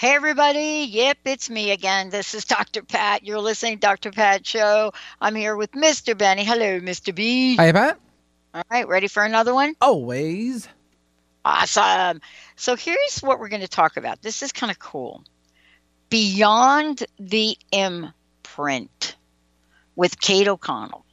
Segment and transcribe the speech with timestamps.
[0.00, 0.86] Hey, everybody.
[0.88, 2.08] Yep, it's me again.
[2.08, 2.82] This is Dr.
[2.82, 3.22] Pat.
[3.22, 4.10] You're listening to Dr.
[4.10, 4.94] Pat Show.
[5.20, 6.16] I'm here with Mr.
[6.16, 6.42] Benny.
[6.42, 7.14] Hello, Mr.
[7.14, 7.54] B.
[7.56, 8.00] Hi, Pat.
[8.54, 9.74] All right, ready for another one?
[9.78, 10.66] Always.
[11.44, 12.22] Awesome.
[12.56, 14.22] So here's what we're going to talk about.
[14.22, 15.22] This is kind of cool.
[16.08, 19.16] Beyond the imprint
[19.96, 21.04] with Kate O'Connell,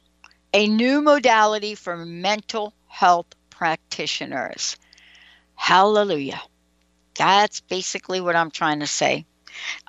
[0.54, 4.78] a new modality for mental health practitioners.
[5.56, 6.40] Hallelujah.
[7.18, 9.26] That's basically what I'm trying to say.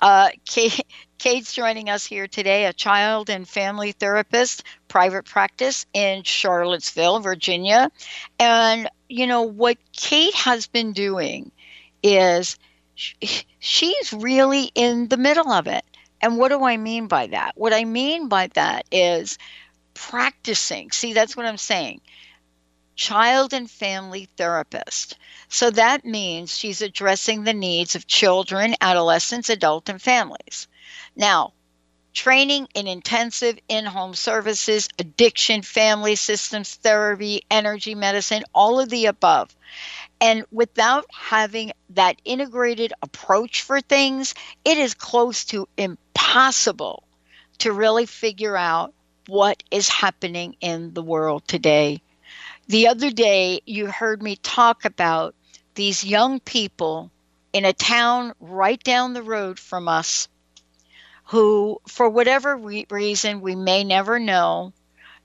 [0.00, 0.84] Uh, Kate,
[1.18, 7.90] Kate's joining us here today, a child and family therapist, private practice in Charlottesville, Virginia.
[8.38, 11.52] And, you know, what Kate has been doing
[12.02, 12.58] is
[12.94, 15.84] she's really in the middle of it.
[16.20, 17.52] And what do I mean by that?
[17.54, 19.38] What I mean by that is
[19.94, 20.90] practicing.
[20.90, 22.00] See, that's what I'm saying
[23.00, 25.16] child and family therapist.
[25.48, 30.68] So that means she's addressing the needs of children, adolescents, adult, and families.
[31.16, 31.54] Now,
[32.12, 39.06] training in intensive in home services, addiction, family systems therapy, energy medicine, all of the
[39.06, 39.56] above.
[40.20, 47.04] And without having that integrated approach for things, it is close to impossible
[47.60, 48.92] to really figure out
[49.26, 52.02] what is happening in the world today
[52.70, 55.34] the other day, you heard me talk about
[55.74, 57.10] these young people
[57.52, 60.28] in a town right down the road from us
[61.24, 64.72] who, for whatever re- reason we may never know,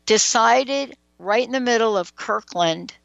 [0.07, 2.95] decided right in the middle of Kirkland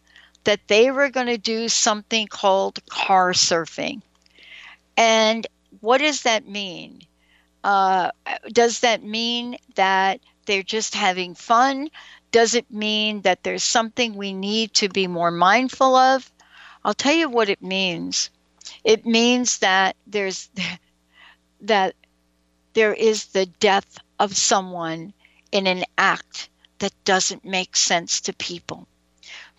[0.44, 4.00] that they were going to do something called car surfing.
[4.96, 5.46] And
[5.80, 7.02] what does that mean?
[7.62, 8.10] Uh,
[8.48, 11.90] does that mean that they're just having fun?
[12.32, 16.30] Does it mean that there's something we need to be more mindful of?
[16.84, 18.30] I'll tell you what it means.
[18.84, 20.48] It means that there's
[21.62, 21.94] that
[22.72, 25.12] there is the death of someone
[25.52, 26.48] in an act
[26.78, 28.86] that doesn't make sense to people.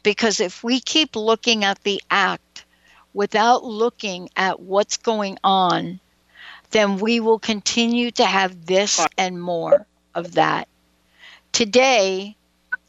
[0.03, 2.65] Because if we keep looking at the act
[3.13, 5.99] without looking at what's going on,
[6.71, 10.67] then we will continue to have this and more of that.
[11.51, 12.35] Today,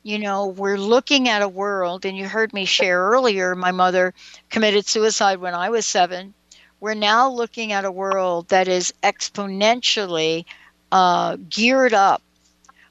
[0.02, 4.14] you know, we're looking at a world, and you heard me share earlier, my mother
[4.50, 6.34] committed suicide when I was seven.
[6.80, 10.44] We're now looking at a world that is exponentially
[10.90, 12.22] uh, geared up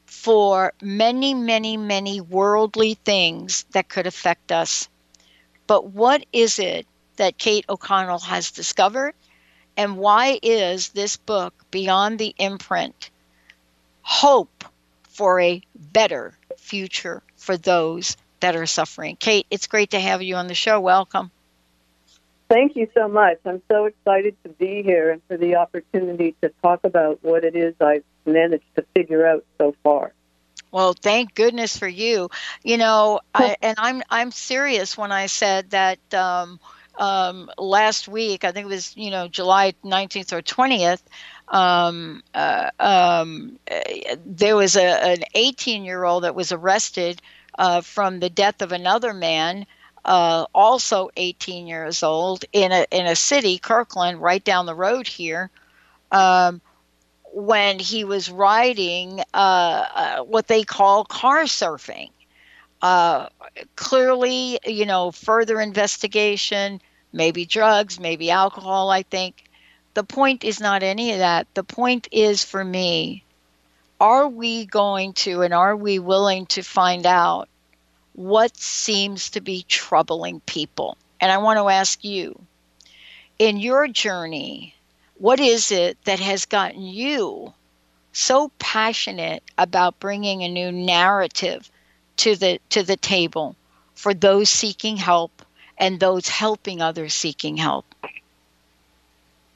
[0.05, 4.88] for many, many, many worldly things that could affect us.
[5.67, 9.13] But what is it that Kate O'Connell has discovered?
[9.75, 13.09] And why is this book, Beyond the Imprint,
[14.01, 14.66] hope
[15.21, 19.15] for a better future for those that are suffering.
[19.15, 20.79] Kate, it's great to have you on the show.
[20.79, 21.29] Welcome.
[22.49, 23.37] Thank you so much.
[23.45, 27.55] I'm so excited to be here and for the opportunity to talk about what it
[27.55, 30.11] is I've managed to figure out so far.
[30.71, 32.31] Well, thank goodness for you.
[32.63, 36.59] You know, I, and I'm I'm serious when I said that um,
[36.97, 38.44] um, last week.
[38.44, 41.02] I think it was you know July 19th or 20th
[41.52, 43.59] um, uh, um,
[44.25, 47.22] there was a, an 18 year old that was arrested
[47.59, 49.66] uh, from the death of another man,
[50.05, 55.08] uh, also 18 years old, in a in a city, Kirkland, right down the road
[55.08, 55.49] here.
[56.11, 56.61] Um,
[57.34, 62.09] when he was riding uh, uh, what they call car surfing.
[62.81, 63.28] Uh,
[63.75, 66.81] clearly, you know, further investigation,
[67.13, 69.43] maybe drugs, maybe alcohol, I think
[69.93, 71.47] the point is not any of that.
[71.53, 73.23] The point is for me,
[73.99, 77.49] are we going to and are we willing to find out
[78.13, 80.97] what seems to be troubling people?
[81.19, 82.41] And I want to ask you,
[83.37, 84.75] in your journey,
[85.17, 87.53] what is it that has gotten you
[88.11, 91.69] so passionate about bringing a new narrative
[92.17, 93.55] to the to the table
[93.96, 95.43] for those seeking help
[95.78, 97.85] and those helping others seeking help?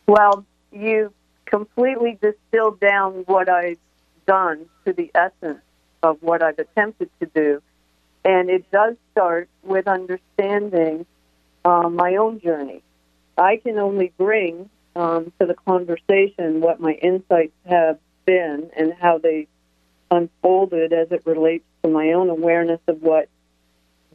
[0.08, 1.14] Well, you
[1.46, 3.80] completely distilled down what I've
[4.26, 5.62] done to the essence
[6.04, 7.62] of what I've attempted to do.
[8.24, 11.06] And it does start with understanding
[11.64, 12.82] uh, my own journey.
[13.38, 19.18] I can only bring um, to the conversation what my insights have been and how
[19.18, 19.48] they
[20.10, 23.30] unfolded as it relates my own awareness of what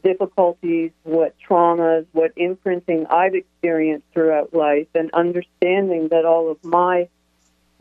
[0.03, 7.09] difficulties, what traumas, what imprinting I've experienced throughout life, and understanding that all of my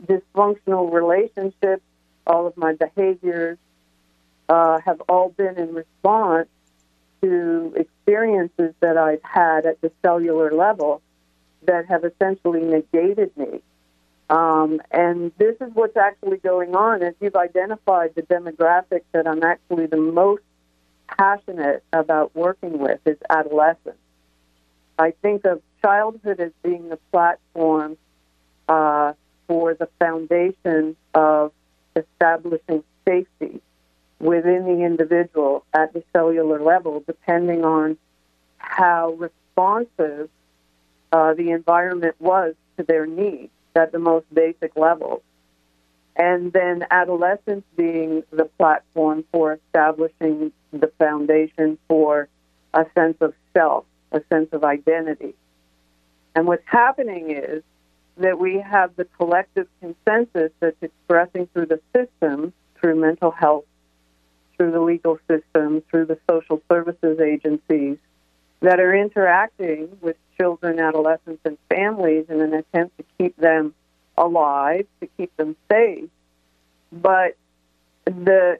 [0.04, 1.82] dysfunctional relationships,
[2.26, 3.58] all of my behaviors,
[4.48, 6.48] uh, have all been in response
[7.22, 11.02] to experiences that I've had at the cellular level
[11.62, 13.60] that have essentially negated me.
[14.30, 17.02] Um, and this is what's actually going on.
[17.02, 20.42] As you've identified the demographic that I'm actually the most
[21.08, 23.98] passionate about working with is adolescents.
[24.96, 27.96] I think of childhood as being the platform
[28.68, 29.14] uh,
[29.48, 31.52] for the foundation of
[31.96, 33.60] establishing safety
[34.20, 37.98] within the individual at the cellular level, depending on
[38.58, 40.30] how responsive
[41.10, 45.22] uh, the environment was to their needs at the most basic levels.
[46.16, 52.28] And then adolescence being the platform for establishing the foundation for
[52.74, 55.34] a sense of self, a sense of identity.
[56.34, 57.62] And what's happening is
[58.18, 63.64] that we have the collective consensus that's expressing through the system, through mental health,
[64.56, 67.96] through the legal system, through the social services agencies,
[68.60, 73.74] that are interacting with children, adolescents, and families in an attempt to keep them
[74.16, 76.08] alive, to keep them safe.
[76.90, 77.36] But
[78.06, 78.58] the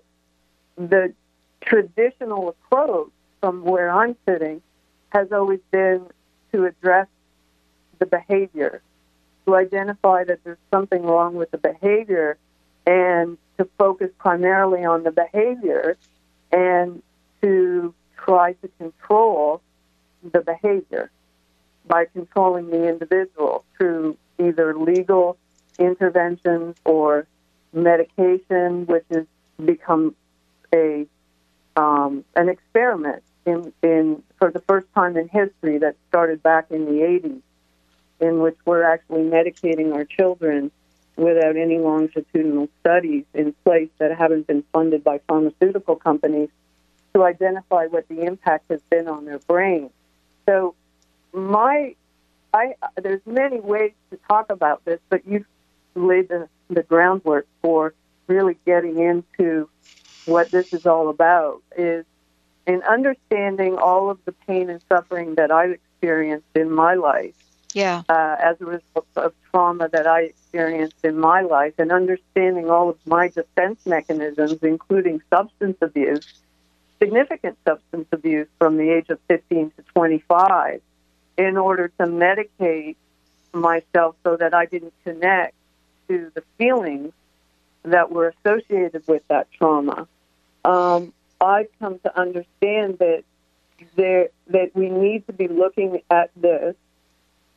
[0.76, 1.14] the
[1.62, 3.10] traditional approach
[3.40, 4.60] from where I'm sitting
[5.10, 6.06] has always been
[6.52, 7.08] to address
[7.98, 8.82] the behavior,
[9.46, 12.36] to identify that there's something wrong with the behavior,
[12.86, 15.96] and to focus primarily on the behavior
[16.52, 17.02] and
[17.40, 19.62] to try to control
[20.32, 21.10] the behavior
[21.90, 25.36] by controlling the individual through either legal
[25.76, 27.26] interventions or
[27.72, 29.26] medication, which has
[29.62, 30.14] become
[30.72, 31.04] a
[31.76, 36.84] um, an experiment in, in for the first time in history that started back in
[36.84, 37.40] the 80s,
[38.20, 40.70] in which we're actually medicating our children
[41.16, 46.50] without any longitudinal studies in place that haven't been funded by pharmaceutical companies
[47.14, 49.90] to identify what the impact has been on their brain.
[50.46, 50.74] So,
[51.32, 51.94] my,
[52.52, 55.46] I there's many ways to talk about this, but you've
[55.94, 57.94] laid the, the groundwork for
[58.26, 59.68] really getting into
[60.26, 61.62] what this is all about.
[61.76, 62.04] Is
[62.66, 67.34] in understanding all of the pain and suffering that I've experienced in my life.
[67.72, 68.02] Yeah.
[68.08, 72.88] Uh, as a result of trauma that I experienced in my life, and understanding all
[72.90, 76.40] of my defense mechanisms, including substance abuse,
[77.00, 80.82] significant substance abuse from the age of 15 to 25
[81.46, 82.96] in order to medicate
[83.52, 85.54] myself so that I didn't connect
[86.08, 87.12] to the feelings
[87.82, 90.06] that were associated with that trauma.
[90.64, 93.24] Um, I've come to understand that
[93.96, 96.76] there that we need to be looking at this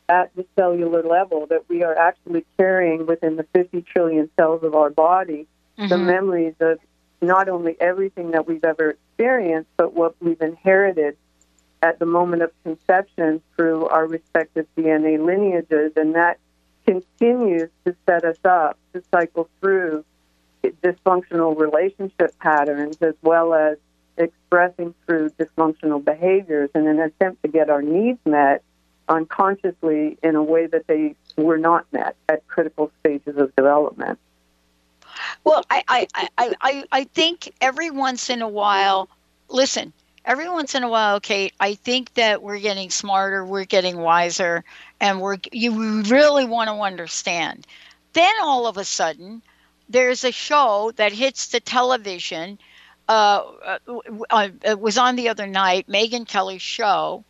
[0.08, 4.76] at the cellular level, that we are actually carrying within the 50 trillion cells of
[4.76, 5.48] our body
[5.78, 5.90] mm-hmm.
[5.90, 6.80] the memories of
[7.22, 11.18] not only everything that we've ever experienced, but what we've inherited
[11.84, 15.92] at the moment of conception through our respective DNA lineages.
[15.98, 16.40] And that
[16.88, 20.06] continues to set us up to cycle through
[20.64, 23.78] dysfunctional relationship patterns as well as
[24.18, 28.64] expressing through dysfunctional behaviors in an attempt to get our needs met
[29.10, 34.18] unconsciously in a way that they were not met at critical stages of development.
[35.44, 39.10] Well, I, I, I, I, I think every once in a while,
[39.50, 39.92] listen,
[40.26, 44.64] every once in a while, Kate, I think that we're getting smarter, we're getting wiser,
[45.00, 47.66] and we're you really want to understand.
[48.14, 49.42] Then all of a sudden,
[49.90, 52.60] there's a show that hits the television.
[53.10, 53.80] Uh, uh,
[54.30, 57.26] uh, it was on the other night, Megyn Kelly's show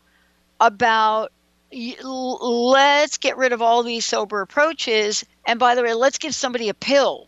[0.59, 1.31] about
[1.71, 6.69] let's get rid of all these sober approaches, and by the way, let's give somebody
[6.69, 7.27] a pill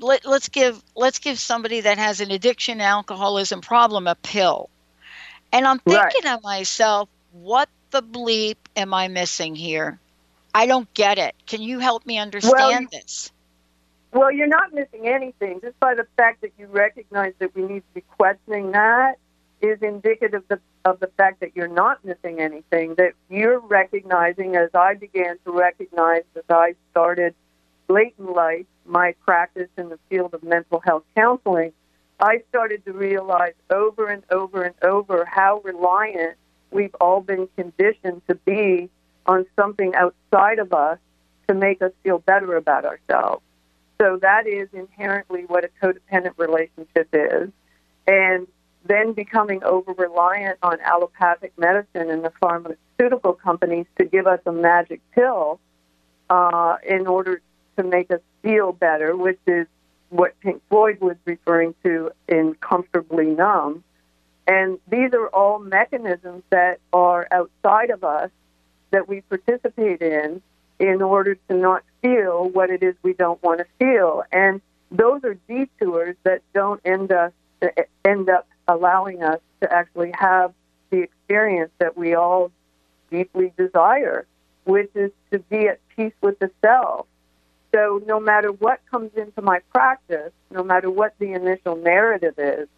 [0.00, 4.68] let, let's give let's give somebody that has an addiction alcoholism problem a pill
[5.52, 6.38] and i'm thinking right.
[6.38, 9.98] to myself what the bleep am i missing here
[10.54, 13.30] i don't get it can you help me understand well, this
[14.12, 15.60] Well, you're not missing anything.
[15.60, 19.18] Just by the fact that you recognize that we need to be questioning that
[19.60, 24.56] is indicative of the, of the fact that you're not missing anything, that you're recognizing,
[24.56, 27.34] as I began to recognize as I started
[27.88, 31.72] in life my practice in the field of mental health counseling,
[32.20, 36.36] I started to realize over and over and over how reliant
[36.70, 38.90] we've all been conditioned to be
[39.26, 40.98] on something outside of us
[41.48, 43.42] to make us feel better about ourselves.
[44.00, 47.50] So that is inherently what a codependent relationship is.
[48.06, 48.46] And
[48.84, 54.52] then becoming over reliant on allopathic medicine and the pharmaceutical companies to give us a
[54.52, 55.60] magic pill
[56.30, 57.42] uh, in order
[57.78, 59.66] to make us feel better, which is
[60.10, 63.84] what Pink Floyd was referring to in comfortably numb.
[64.46, 68.30] And these are all mechanisms that are outside of us
[68.90, 70.40] that we participate in
[70.78, 74.22] in order to not feel what it is we don't want to feel.
[74.32, 77.32] And those are detours that don't end up
[78.04, 80.54] end up allowing us to actually have
[80.90, 82.50] the experience that we all
[83.10, 84.26] deeply desire,
[84.64, 87.06] which is to be at peace with the self.
[87.74, 92.68] So no matter what comes into my practice, no matter what the initial narrative is,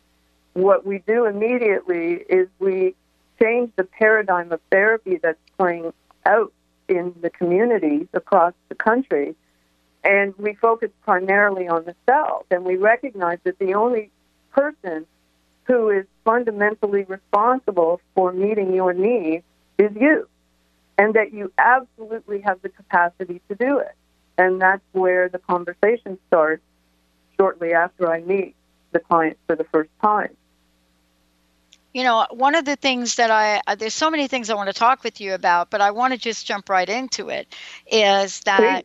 [0.55, 2.95] what we do immediately is we
[3.41, 5.93] change the paradigm of therapy that's playing
[6.27, 6.53] out
[6.89, 9.37] in the communities across the country.
[10.03, 12.47] And we focus primarily on the self.
[12.51, 14.11] And we recognize that the only
[14.51, 15.07] person
[15.65, 19.45] who is fundamentally responsible for meeting your needs
[19.79, 20.29] is you.
[20.99, 23.95] And that you absolutely have the capacity to do it.
[24.41, 26.63] And that's where the conversation starts
[27.39, 28.55] shortly after I meet
[28.93, 30.37] the client for the first time
[31.93, 34.69] you know, one of the things that I, uh, there's so many things I want
[34.69, 37.53] to talk with you about, but I want to just jump right into it
[37.91, 38.85] is that,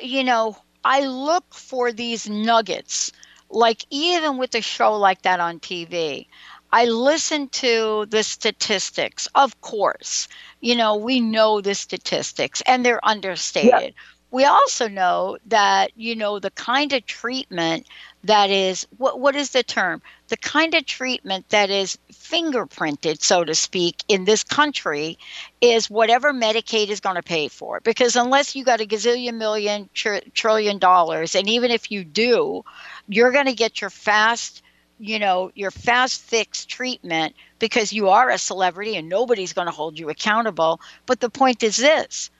[0.00, 0.10] Please.
[0.10, 3.12] you know, I look for these nuggets,
[3.50, 6.26] like even with a show like that on TV.
[6.72, 10.26] I listen to the statistics, of course.
[10.60, 13.94] You know, we know the statistics and they're understated.
[14.34, 17.86] We also know that, you know, the kind of treatment
[18.24, 20.02] that is what what is the term?
[20.26, 25.18] The kind of treatment that is fingerprinted so to speak in this country
[25.60, 27.78] is whatever medicaid is going to pay for.
[27.78, 32.64] Because unless you got a gazillion million tr- trillion dollars and even if you do
[33.06, 34.62] you're going to get your fast
[34.98, 39.72] you know your fast fix treatment because you are a celebrity and nobody's going to
[39.72, 40.80] hold you accountable.
[41.06, 42.30] But the point is this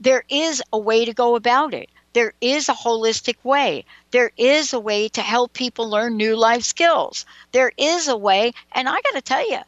[0.00, 3.84] there is a way to go about it there is a holistic way.
[4.12, 7.26] There is a way to help people learn new life skills.
[7.52, 9.58] There is a way, and I got to tell you,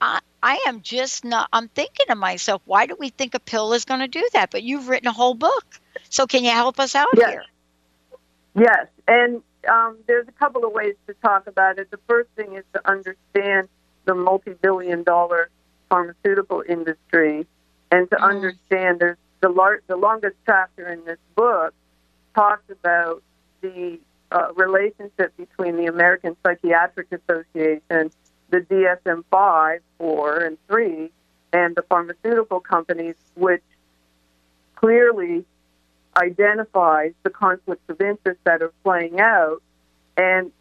[0.00, 3.72] I, I am just not, I'm thinking to myself, why do we think a pill
[3.72, 4.50] is going to do that?
[4.50, 5.64] But you've written a whole book.
[6.10, 7.30] So can you help us out yes.
[7.30, 7.44] here?
[8.54, 8.86] Yes.
[9.08, 11.90] And um, there's a couple of ways to talk about it.
[11.90, 13.68] The first thing is to understand
[14.04, 15.48] the multi billion dollar
[15.88, 17.46] pharmaceutical industry
[17.90, 18.22] and to mm.
[18.22, 21.74] understand there's the, lar- the longest chapter in this book
[22.34, 23.22] talks about
[23.60, 23.98] the
[24.32, 28.10] uh, relationship between the American Psychiatric Association,
[28.48, 31.10] the DSM 5, 4, and 3,
[31.52, 33.62] and the pharmaceutical companies, which
[34.76, 35.44] clearly
[36.16, 39.62] identifies the conflicts of interest that are playing out.
[40.16, 40.52] And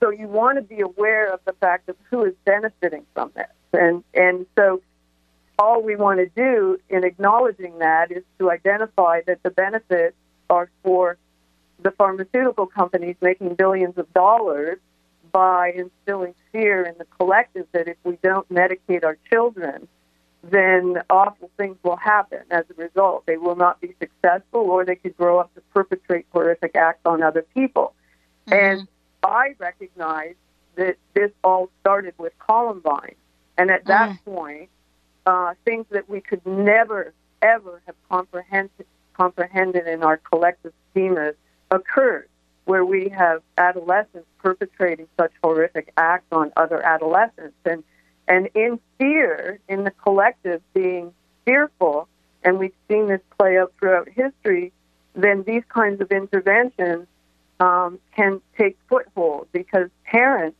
[0.00, 3.50] so you want to be aware of the fact of who is benefiting from this.
[3.74, 4.80] And, and so
[5.58, 10.16] all we want to do in acknowledging that is to identify that the benefits
[10.50, 11.16] are for
[11.82, 14.78] the pharmaceutical companies making billions of dollars
[15.32, 19.88] by instilling fear in the collective that if we don't medicate our children,
[20.42, 23.24] then awful things will happen as a result.
[23.26, 27.22] They will not be successful or they could grow up to perpetrate horrific acts on
[27.22, 27.94] other people.
[28.46, 28.64] Mm-hmm.
[28.64, 28.88] And
[29.22, 30.34] I recognize
[30.74, 33.14] that this all started with Columbine.
[33.56, 34.30] And at that mm-hmm.
[34.30, 34.70] point,
[35.26, 41.34] uh, things that we could never, ever have comprehended, comprehended in our collective schemas
[41.70, 42.28] occurred
[42.64, 47.56] where we have adolescents perpetrating such horrific acts on other adolescents.
[47.64, 47.82] And
[48.28, 51.12] and in fear in the collective being
[51.44, 52.08] fearful
[52.44, 54.72] and we've seen this play out throughout history
[55.14, 57.06] then these kinds of interventions
[57.60, 60.56] um, can take foothold because parents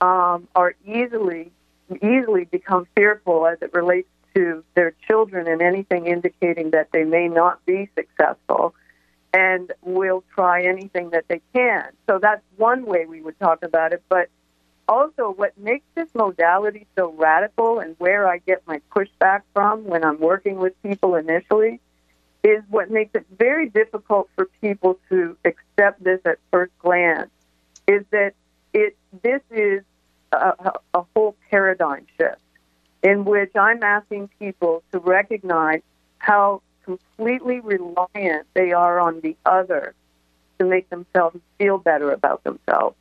[0.00, 1.52] um, are easily
[2.02, 7.28] easily become fearful as it relates to their children and anything indicating that they may
[7.28, 8.74] not be successful
[9.32, 11.84] and will try anything that they can.
[12.08, 14.02] So that's one way we would talk about it.
[14.08, 14.28] But
[14.88, 20.02] also, what makes this modality so radical and where I get my pushback from when
[20.02, 21.80] I'm working with people initially
[22.42, 27.30] is what makes it very difficult for people to accept this at first glance
[27.86, 28.34] is that
[28.72, 29.82] it this is
[30.32, 32.40] a, a whole paradigm shift
[33.02, 35.82] in which I'm asking people to recognize
[36.18, 39.94] how completely reliant they are on the other
[40.58, 42.96] to make themselves feel better about themselves.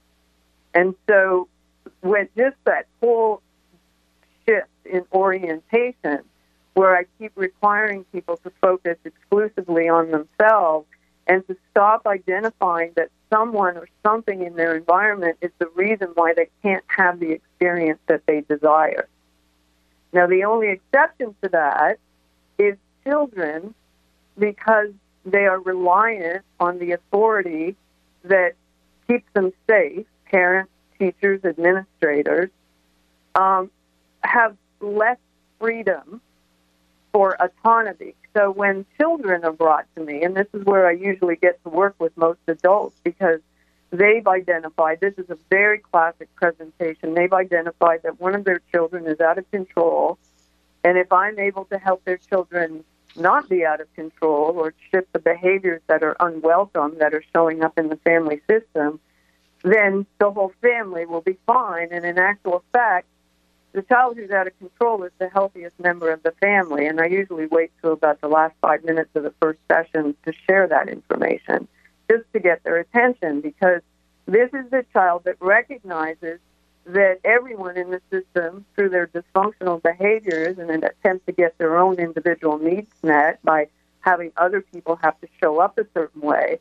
[0.73, 1.47] And so,
[2.03, 3.41] with just that whole
[4.45, 6.19] shift in orientation,
[6.75, 10.85] where I keep requiring people to focus exclusively on themselves
[11.25, 16.33] and to stop identifying that someone or something in their environment is the reason why
[16.33, 19.07] they can't have the experience that they desire.
[20.13, 21.99] Now, the only exception to that
[22.57, 23.73] is children
[24.37, 24.89] because
[25.25, 27.75] they are reliant on the authority
[28.23, 28.53] that
[29.07, 32.49] keeps them safe, parents, teachers, administrators,
[33.35, 33.69] um,
[34.23, 35.17] have less
[35.59, 36.21] freedom
[37.11, 38.15] for autonomy.
[38.37, 41.69] So when children are brought to me, and this is where I usually get to
[41.69, 43.39] work with most adults because
[43.89, 47.15] they've identified this is a very classic presentation.
[47.15, 50.19] They've identified that one of their children is out of control.
[50.83, 52.83] And if I'm able to help their children
[53.15, 57.63] not be out of control or shift the behaviors that are unwelcome that are showing
[57.63, 58.99] up in the family system,
[59.63, 61.87] then the whole family will be fine.
[61.89, 63.07] And in actual fact,
[63.73, 66.87] the child who's out of control is the healthiest member of the family.
[66.87, 70.33] And I usually wait till about the last five minutes of the first session to
[70.47, 71.67] share that information
[72.09, 73.81] just to get their attention because
[74.25, 76.39] this is the child that recognizes
[76.85, 81.77] that everyone in the system, through their dysfunctional behaviors and an attempt to get their
[81.77, 83.67] own individual needs met by
[83.99, 86.59] having other people have to show up a certain way,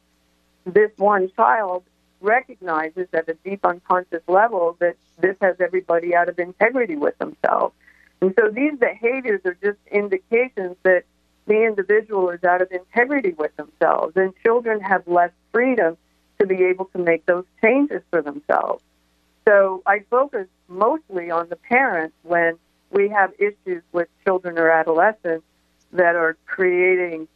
[0.64, 1.84] this one child
[2.26, 7.75] recognizes at a deep unconscious level that this has everybody out of integrity with themselves.
[8.21, 11.04] And so these behaviors are just indications that
[11.47, 15.97] the individual is out of integrity with themselves, and children have less freedom
[16.40, 18.83] to be able to make those changes for themselves.
[19.47, 22.59] So I focus mostly on the parents when
[22.90, 25.47] we have issues with children or adolescents
[25.93, 27.28] that are creating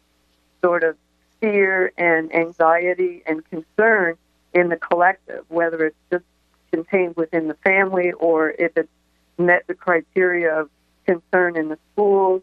[0.61, 0.97] sort of
[1.41, 4.17] fear and anxiety and concern
[4.55, 6.25] in the collective, whether it's just
[6.73, 8.89] contained within the family or if it's
[9.39, 10.71] met the criteria of
[11.07, 12.43] concern in the schools,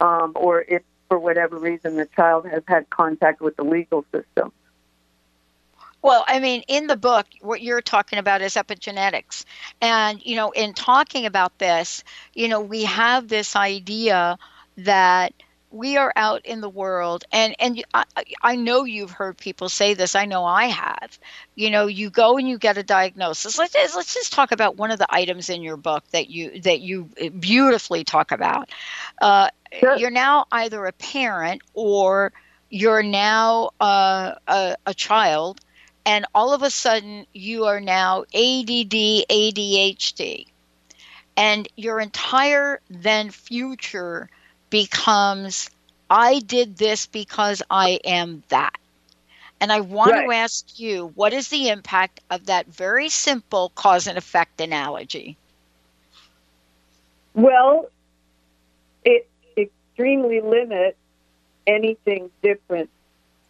[0.00, 4.52] um, or if for whatever reason the child has had contact with the legal system.
[6.02, 9.44] Well, I mean, in the book, what you're talking about is epigenetics.
[9.80, 12.02] And, you know, in talking about this,
[12.34, 14.36] you know, we have this idea
[14.78, 15.32] that
[15.72, 17.24] we are out in the world.
[17.32, 18.04] And and I,
[18.42, 20.14] I know you've heard people say this.
[20.14, 21.18] I know i have.
[21.54, 23.58] You know you go and you get a diagnosis.
[23.58, 26.60] Let's just, let's just talk about one of the items in your book that you
[26.60, 27.08] that you
[27.38, 28.70] beautifully talk about.
[29.20, 29.96] Uh, sure.
[29.96, 32.32] you're now either a parent or
[32.70, 35.60] you're now uh, a, a child
[36.04, 40.46] and all of a sudden you are now add adhd
[41.36, 44.28] and your entire then future
[44.72, 45.68] becomes
[46.10, 48.76] I did this because I am that.
[49.60, 50.26] And I want right.
[50.26, 55.36] to ask you, what is the impact of that very simple cause and effect analogy?
[57.34, 57.88] Well,
[59.04, 60.98] it extremely limits
[61.66, 62.90] anything different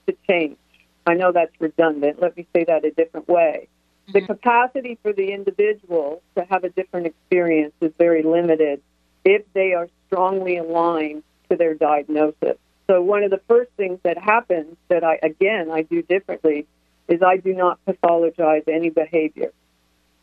[0.07, 0.59] to change.
[1.07, 2.21] I know that's redundant.
[2.21, 3.69] Let me say that a different way.
[4.09, 4.13] Mm-hmm.
[4.13, 8.83] The capacity for the individual to have a different experience is very limited
[9.25, 12.57] if they are strongly aligned to their diagnosis.
[12.87, 16.67] So one of the first things that happens that I again I do differently
[17.09, 19.53] is I do not pathologize any behavior.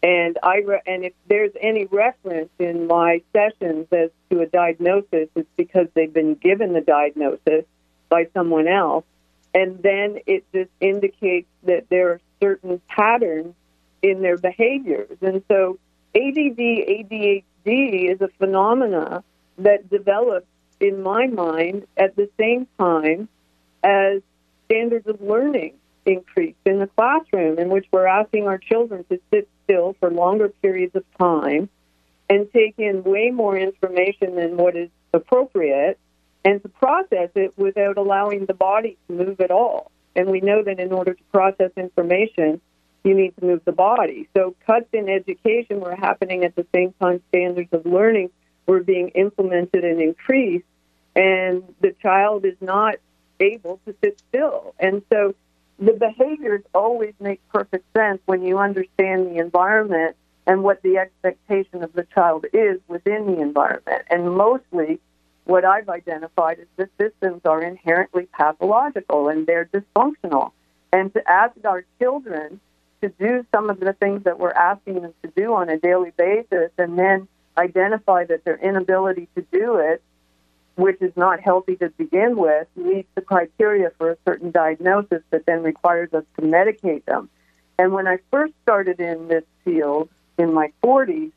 [0.01, 5.29] And I re- and if there's any reference in my sessions as to a diagnosis,
[5.35, 7.65] it's because they've been given the diagnosis
[8.07, 9.05] by someone else,
[9.53, 13.53] and then it just indicates that there are certain patterns
[14.01, 15.17] in their behaviors.
[15.21, 15.77] And so
[16.15, 19.23] ADD, ADHD is a phenomena
[19.57, 20.47] that develops
[20.79, 23.27] in my mind at the same time
[23.83, 24.21] as
[24.65, 25.73] standards of learning
[26.05, 30.49] increase in the classroom, in which we're asking our children to sit still for longer
[30.61, 31.69] periods of time
[32.29, 35.99] and take in way more information than what is appropriate
[36.45, 39.91] and to process it without allowing the body to move at all.
[40.15, 42.61] And we know that in order to process information,
[43.03, 44.27] you need to move the body.
[44.35, 48.29] So cuts in education were happening at the same time standards of learning
[48.67, 50.65] were being implemented and increased,
[51.15, 52.95] and the child is not
[53.39, 54.75] able to sit still.
[54.79, 55.33] And so
[55.79, 61.83] the behaviors always make perfect sense when you understand the environment and what the expectation
[61.83, 64.03] of the child is within the environment.
[64.09, 64.99] And mostly,
[65.45, 70.51] what I've identified is the systems are inherently pathological and they're dysfunctional.
[70.91, 72.59] And to ask our children
[73.01, 76.11] to do some of the things that we're asking them to do on a daily
[76.17, 80.01] basis and then identify that their inability to do it,
[80.75, 85.45] which is not healthy to begin with, meets the criteria for a certain diagnosis that
[85.45, 87.29] then requires us to medicate them.
[87.77, 91.31] And when I first started in this field in my 40s,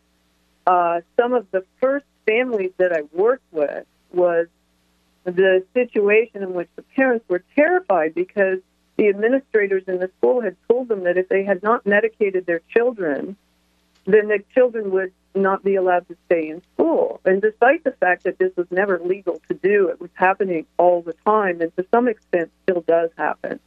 [0.67, 4.47] uh, some of the first families that I worked with was
[5.25, 8.59] the situation in which the parents were terrified because
[9.03, 12.61] the administrators in the school had told them that if they had not medicated their
[12.73, 13.37] children,
[14.05, 17.21] then the children would not be allowed to stay in school.
[17.25, 21.03] And despite the fact that this was never legal to do, it was happening all
[21.03, 23.59] the time, and to some extent still does happen.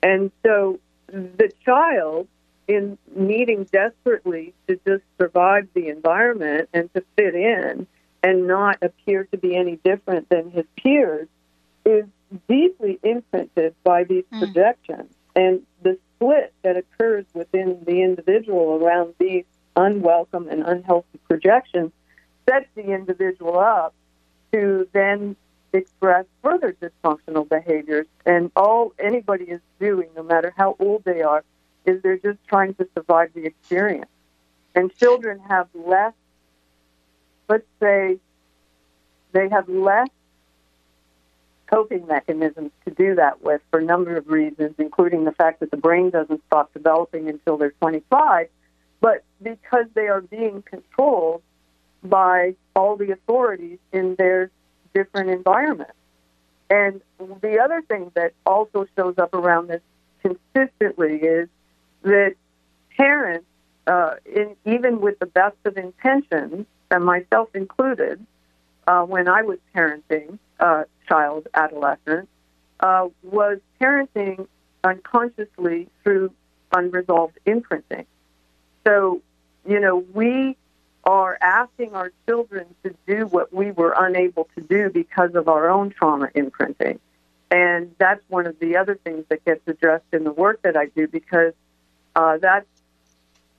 [0.00, 2.28] And so the child,
[2.68, 7.88] in needing desperately to just survive the environment and to fit in
[8.22, 11.26] and not appear to be any different than his peers,
[11.84, 12.04] is
[12.48, 14.38] deeply imprinted by these mm.
[14.38, 15.12] projections.
[15.34, 19.44] And the split that occurs within the individual around these
[19.76, 21.92] unwelcome and unhealthy projections
[22.48, 23.94] sets the individual up
[24.52, 25.36] to then
[25.72, 28.06] express further dysfunctional behaviors.
[28.26, 31.44] And all anybody is doing, no matter how old they are,
[31.86, 34.10] is they're just trying to survive the experience.
[34.74, 36.12] And children have less,
[37.48, 38.18] let's say,
[39.32, 40.08] they have less
[41.72, 45.70] coping mechanisms to do that with for a number of reasons, including the fact that
[45.70, 48.48] the brain doesn't stop developing until they're 25,
[49.00, 51.42] but because they are being controlled
[52.04, 54.50] by all the authorities in their
[54.92, 55.94] different environments.
[56.68, 57.00] And
[57.40, 59.82] the other thing that also shows up around this
[60.22, 61.48] consistently is
[62.02, 62.34] that
[62.96, 63.46] parents,
[63.86, 68.24] uh, in, even with the best of intentions, and myself included,
[68.86, 72.28] uh, when I was parenting, uh, child, adolescent,
[72.80, 74.46] uh, was parenting
[74.84, 76.32] unconsciously through
[76.72, 78.06] unresolved imprinting.
[78.84, 79.22] So,
[79.68, 80.56] you know, we
[81.04, 85.68] are asking our children to do what we were unable to do because of our
[85.70, 86.98] own trauma imprinting.
[87.50, 90.86] And that's one of the other things that gets addressed in the work that I
[90.86, 91.52] do because
[92.16, 92.66] uh, that's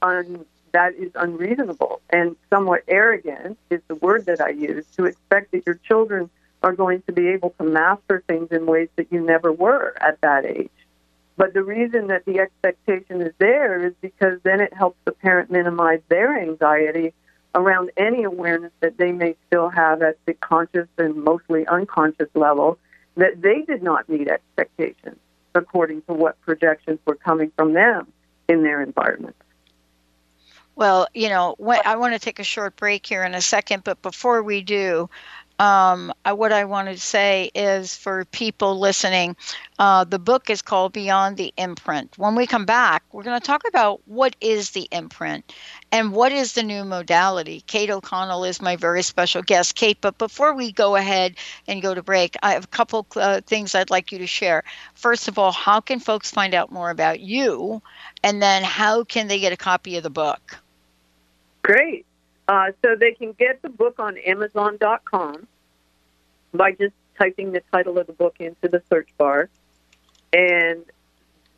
[0.01, 5.51] un- that is unreasonable and somewhat arrogant is the word that I use to expect
[5.51, 6.29] that your children
[6.61, 10.19] are going to be able to master things in ways that you never were at
[10.21, 10.69] that age.
[11.35, 15.51] But the reason that the expectation is there is because then it helps the parent
[15.51, 17.13] minimize their anxiety
[17.55, 22.77] around any awareness that they may still have at the conscious and mostly unconscious level
[23.15, 25.17] that they did not meet expectations
[25.55, 28.07] according to what projections were coming from them
[28.47, 29.35] in their environment.
[30.75, 31.55] Well, you know,
[31.85, 35.09] I want to take a short break here in a second, but before we do,
[35.59, 39.35] um, I, what I want to say is for people listening,
[39.77, 42.17] uh, the book is called Beyond the Imprint.
[42.17, 45.53] When we come back, we're going to talk about what is the imprint
[45.91, 47.63] and what is the new modality.
[47.67, 49.97] Kate O'Connell is my very special guest, Kate.
[50.01, 51.35] But before we go ahead
[51.67, 54.63] and go to break, I have a couple uh, things I'd like you to share.
[54.95, 57.81] First of all, how can folks find out more about you?
[58.23, 60.57] And then how can they get a copy of the book?
[61.61, 62.05] Great.
[62.47, 65.47] Uh, so they can get the book on Amazon.com
[66.53, 69.49] by just typing the title of the book into the search bar,
[70.33, 70.83] and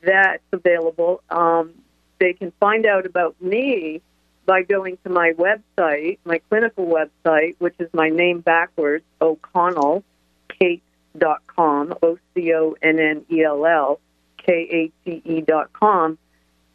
[0.01, 1.21] that's available.
[1.29, 1.73] Um,
[2.19, 4.01] they can find out about me
[4.45, 10.03] by going to my website, my clinical website, which is my name backwards, O'Connell,
[10.49, 13.99] Kate.com, O C O N N E L L,
[14.37, 16.17] K A T E dot com.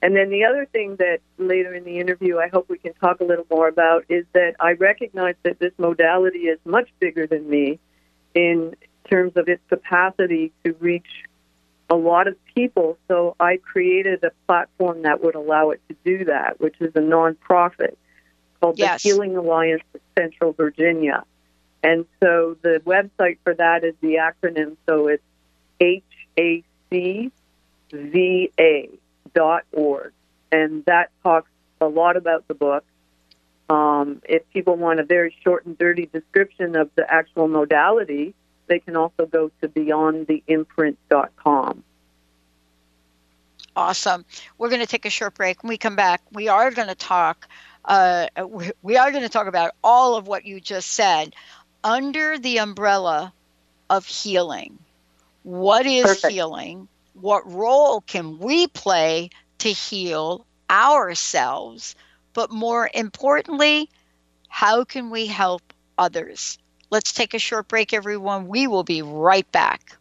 [0.02, 3.20] And then the other thing that later in the interview I hope we can talk
[3.20, 7.48] a little more about is that I recognize that this modality is much bigger than
[7.48, 7.78] me
[8.34, 8.74] in
[9.10, 11.24] terms of its capacity to reach
[11.90, 12.96] a lot of people.
[13.08, 17.00] So I created a platform that would allow it to do that, which is a
[17.00, 17.96] nonprofit
[18.60, 19.02] called yes.
[19.02, 21.24] the Healing Alliance of Central Virginia.
[21.82, 25.22] And so the website for that is the acronym, so it's
[25.80, 27.32] HACVA
[29.34, 30.12] dot org,
[30.52, 32.84] and that talks a lot about the book.
[33.68, 38.34] Um, if people want a very short and dirty description of the actual modality,
[38.66, 41.84] they can also go to beyondtheimprint.com.
[43.76, 44.24] Awesome.
[44.58, 45.62] We're going to take a short break.
[45.62, 47.48] When we come back, we are going to talk.
[47.84, 48.26] Uh,
[48.82, 51.34] we are going to talk about all of what you just said
[51.82, 53.32] under the umbrella
[53.88, 54.78] of healing.
[55.42, 56.32] What is Perfect.
[56.32, 56.88] healing?
[57.20, 61.94] What role can we play to heal ourselves?
[62.32, 63.88] But more importantly,
[64.48, 66.58] how can we help others
[66.90, 68.48] Let's take a short break, everyone.
[68.48, 69.96] We will be right back.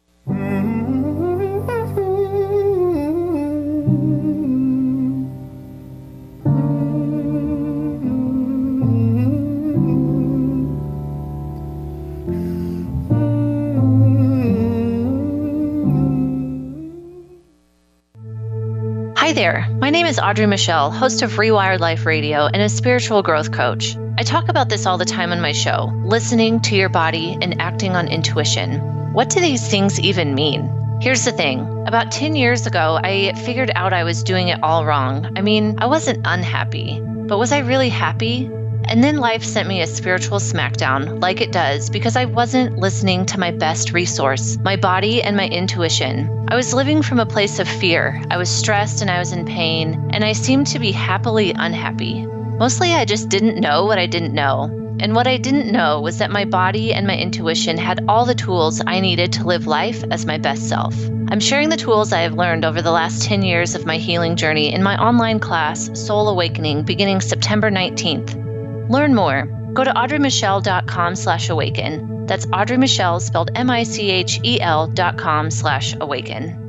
[19.39, 19.65] There.
[19.79, 23.95] My name is Audrey Michelle, host of Rewired Life Radio and a spiritual growth coach.
[24.17, 27.61] I talk about this all the time on my show listening to your body and
[27.61, 28.81] acting on intuition.
[29.13, 30.69] What do these things even mean?
[31.01, 34.85] Here's the thing about 10 years ago, I figured out I was doing it all
[34.85, 35.31] wrong.
[35.37, 38.51] I mean, I wasn't unhappy, but was I really happy?
[38.85, 43.25] And then life sent me a spiritual smackdown, like it does, because I wasn't listening
[43.27, 46.47] to my best resource, my body and my intuition.
[46.47, 48.21] I was living from a place of fear.
[48.31, 52.25] I was stressed and I was in pain, and I seemed to be happily unhappy.
[52.25, 54.75] Mostly, I just didn't know what I didn't know.
[54.99, 58.35] And what I didn't know was that my body and my intuition had all the
[58.35, 60.93] tools I needed to live life as my best self.
[61.29, 64.35] I'm sharing the tools I have learned over the last 10 years of my healing
[64.35, 68.48] journey in my online class, Soul Awakening, beginning September 19th.
[68.89, 69.45] Learn more.
[69.73, 72.25] Go to audreymichelle.com slash awaken.
[72.25, 76.68] That's Audrey Michelle spelled M-I-C-H-E-L dot com slash awaken.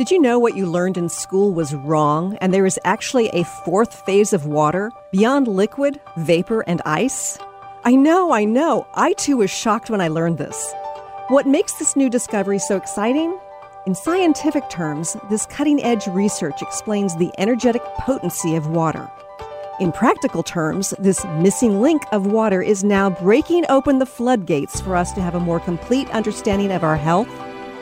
[0.00, 3.44] Did you know what you learned in school was wrong and there is actually a
[3.44, 7.36] fourth phase of water beyond liquid, vapor, and ice?
[7.84, 8.86] I know, I know.
[8.94, 10.72] I too was shocked when I learned this.
[11.28, 13.38] What makes this new discovery so exciting?
[13.86, 19.06] In scientific terms, this cutting edge research explains the energetic potency of water.
[19.80, 24.96] In practical terms, this missing link of water is now breaking open the floodgates for
[24.96, 27.28] us to have a more complete understanding of our health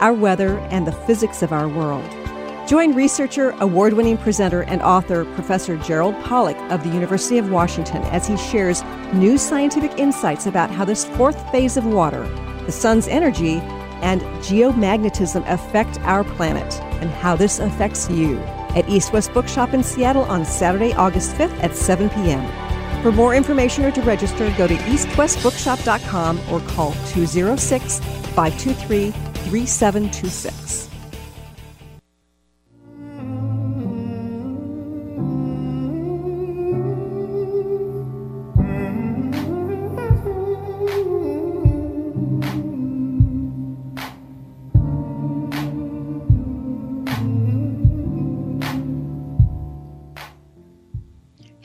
[0.00, 2.08] our weather, and the physics of our world.
[2.68, 8.02] Join researcher, award winning presenter, and author Professor Gerald Pollack of the University of Washington
[8.04, 8.82] as he shares
[9.14, 12.26] new scientific insights about how this fourth phase of water,
[12.66, 13.60] the sun's energy,
[14.02, 18.38] and geomagnetism affect our planet and how this affects you
[18.76, 23.02] at East West Bookshop in Seattle on Saturday, August 5th at 7 p.m.
[23.02, 30.88] For more information or to register, go to eastwestbookshop.com or call 206 523 3726.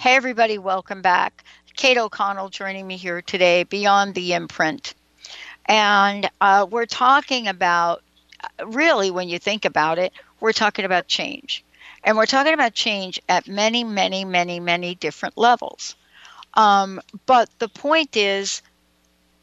[0.03, 1.45] Hey, everybody, welcome back.
[1.77, 4.93] Kate O'Connell joining me here today, Beyond the Imprint.
[5.65, 8.04] And uh, we're talking about,
[8.65, 11.63] really, when you think about it, we're talking about change.
[12.04, 15.95] And we're talking about change at many, many, many, many different levels.
[16.54, 18.62] Um, but the point is,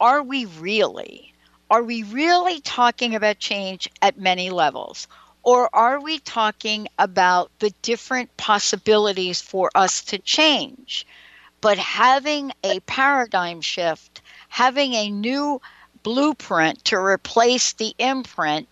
[0.01, 1.33] are we really?
[1.71, 5.09] Are we really talking about change at many levels?
[5.43, 11.07] Or are we talking about the different possibilities for us to change?
[11.61, 15.61] But having a paradigm shift, having a new
[16.03, 18.69] blueprint to replace the imprint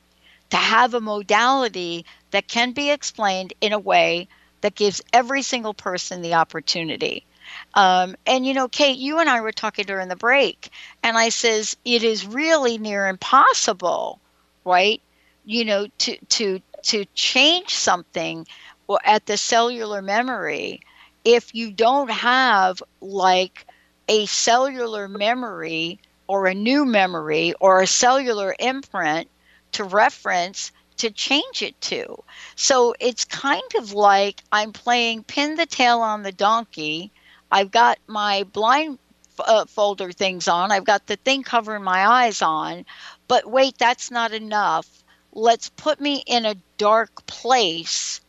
[0.51, 4.29] to have a modality that can be explained in a way
[4.61, 7.25] that gives every single person the opportunity.
[7.75, 10.71] Um, and you know, Kate, you and I were talking during the break,
[11.03, 14.21] and I says it is really near impossible,
[14.65, 15.01] right?
[15.45, 18.47] You know, to to to change something
[19.05, 20.81] at the cellular memory
[21.25, 23.67] if you don't have like
[24.09, 29.29] a cellular memory or a new memory or a cellular imprint
[29.73, 32.23] to reference to change it to.
[32.55, 37.11] So it's kind of like I'm playing pin the tail on the donkey.
[37.51, 38.45] I've got my
[39.39, 40.71] uh, folder things on.
[40.73, 42.85] I've got the thing covering my eyes on.
[43.29, 44.87] But wait, that's not enough.
[45.33, 48.21] Let's put me in a dark place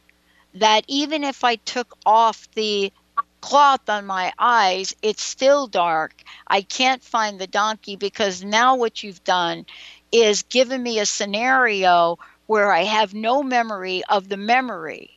[0.54, 2.92] that even if I took off the
[3.42, 6.14] cloth on my eyes, it's still dark.
[6.48, 9.66] I can't find the donkey because now what you've done
[10.12, 15.12] is given me a scenario where I have no memory of the memory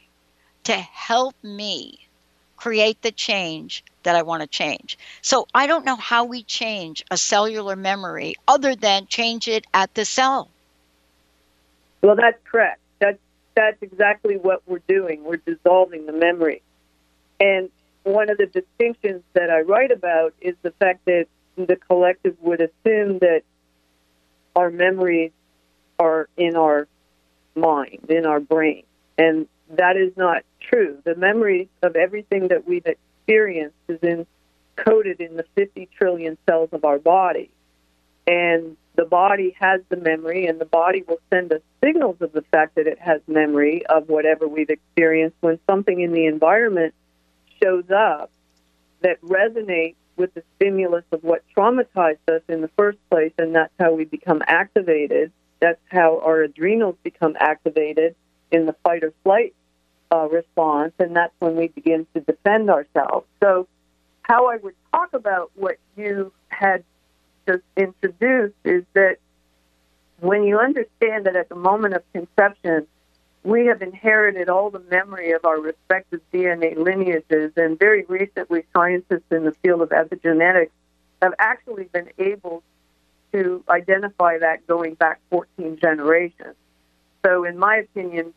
[0.65, 2.07] to help me
[2.57, 4.99] create the change that I want to change.
[5.21, 9.95] So I don't know how we change a cellular memory other than change it at
[9.95, 10.49] the cell.
[12.03, 12.81] Well, that's correct.
[13.01, 13.19] That's
[13.55, 15.25] that's exactly what we're doing.
[15.25, 16.63] We're dissolving the memory.
[17.41, 17.71] And
[18.05, 22.61] one of the distinctions that I write about is the fact that the collective would
[22.61, 23.43] assume that
[24.57, 25.33] our memories
[25.99, 26.89] are in our
[27.55, 28.85] mind, in our brain.
[29.19, 30.99] And that is not true.
[31.05, 36.85] The memories of everything that we've experienced is encoded in the 50 trillion cells of
[36.85, 37.51] our body.
[38.27, 42.43] And the body has the memory, and the body will send us signals of the
[42.43, 46.95] fact that it has memory of whatever we've experienced when something in the environment
[47.63, 48.31] shows up
[49.03, 53.73] that resonates with the stimulus of what traumatized us in the first place, and that's
[53.79, 55.33] how we become activated.
[55.61, 58.15] That's how our adrenals become activated
[58.51, 59.55] in the fight or flight
[60.13, 63.27] uh, response, and that's when we begin to defend ourselves.
[63.43, 63.67] So,
[64.23, 66.85] how I would talk about what you had
[67.49, 69.17] just introduced is that
[70.21, 72.87] when you understand that at the moment of conception,
[73.45, 79.31] we have inherited all the memory of our respective DNA lineages, and very recently, scientists
[79.31, 80.71] in the field of epigenetics
[81.21, 82.63] have actually been able
[83.33, 86.55] to identify that going back 14 generations.
[87.25, 88.33] So, in my opinion,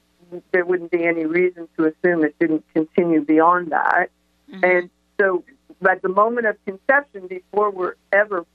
[0.51, 4.09] there wouldn't be any reason to assume it didn't continue beyond that.
[4.51, 4.63] Mm-hmm.
[4.63, 4.89] And
[5.19, 5.43] so,
[5.87, 8.45] at the moment of conception, before we're ever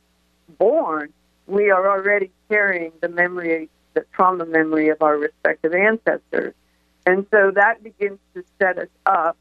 [0.59, 1.13] born,
[1.47, 6.55] we are already carrying the memory the trauma memory of our respective ancestors.
[7.07, 9.37] And so that begins to set us up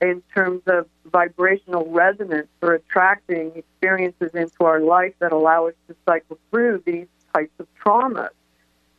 [0.00, 5.96] in terms of vibrational resonance for attracting experiences into our life that allow us to
[6.06, 8.30] cycle through these types of traumas.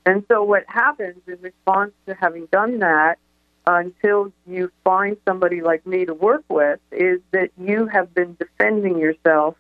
[0.06, 3.20] And so what happens in response to having done that,
[3.66, 8.98] until you find somebody like me to work with, is that you have been defending
[8.98, 9.56] yourself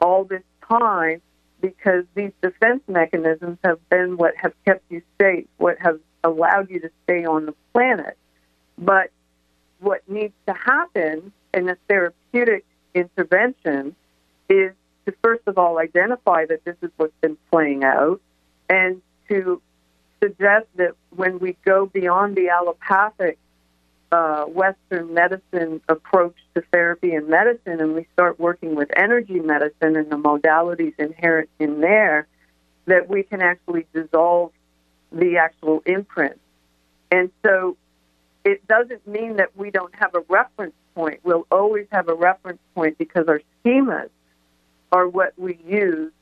[0.00, 1.20] all this time
[1.62, 6.80] because these defense mechanisms have been what have kept you safe, what have allowed you
[6.80, 8.18] to stay on the planet.
[8.76, 9.10] But
[9.80, 13.94] what needs to happen in a therapeutic intervention
[14.48, 14.72] is
[15.06, 18.20] to first of all identify that this is what's been playing out
[18.68, 19.62] and to
[20.22, 23.38] suggest that when we go beyond the allopathic
[24.12, 29.96] uh, Western medicine approach to therapy and medicine, and we start working with energy medicine
[29.96, 32.26] and the modalities inherent in there,
[32.84, 34.52] that we can actually dissolve
[35.10, 36.38] the actual imprint.
[37.10, 37.76] And so
[38.44, 41.20] it doesn't mean that we don't have a reference point.
[41.22, 44.10] We'll always have a reference point because our schemas
[44.90, 46.12] are what we use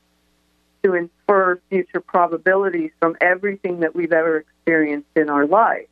[0.83, 5.87] to infer future probabilities from everything that we've ever experienced in our life.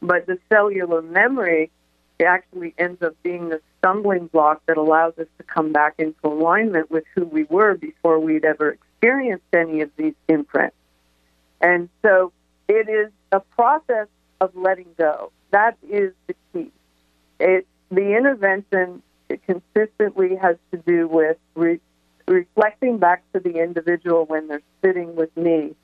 [0.00, 1.70] But the cellular memory
[2.24, 6.90] actually ends up being the stumbling block that allows us to come back into alignment
[6.90, 10.76] with who we were before we'd ever experienced any of these imprints.
[11.60, 12.32] And so
[12.68, 14.08] it is a process
[14.40, 15.32] of letting go.
[15.50, 16.70] That is the key.
[17.40, 21.80] It, the intervention it consistently has to do with re-
[22.26, 25.74] reflecting back to the individual when they're sitting with me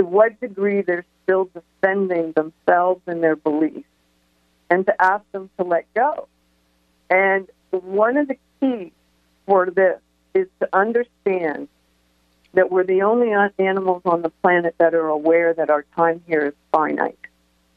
[0.00, 3.84] to what degree they're still defending themselves and their beliefs,
[4.70, 6.26] and to ask them to let go.
[7.10, 8.92] And one of the keys
[9.44, 9.98] for this
[10.32, 11.68] is to understand
[12.54, 16.46] that we're the only animals on the planet that are aware that our time here
[16.46, 17.18] is finite.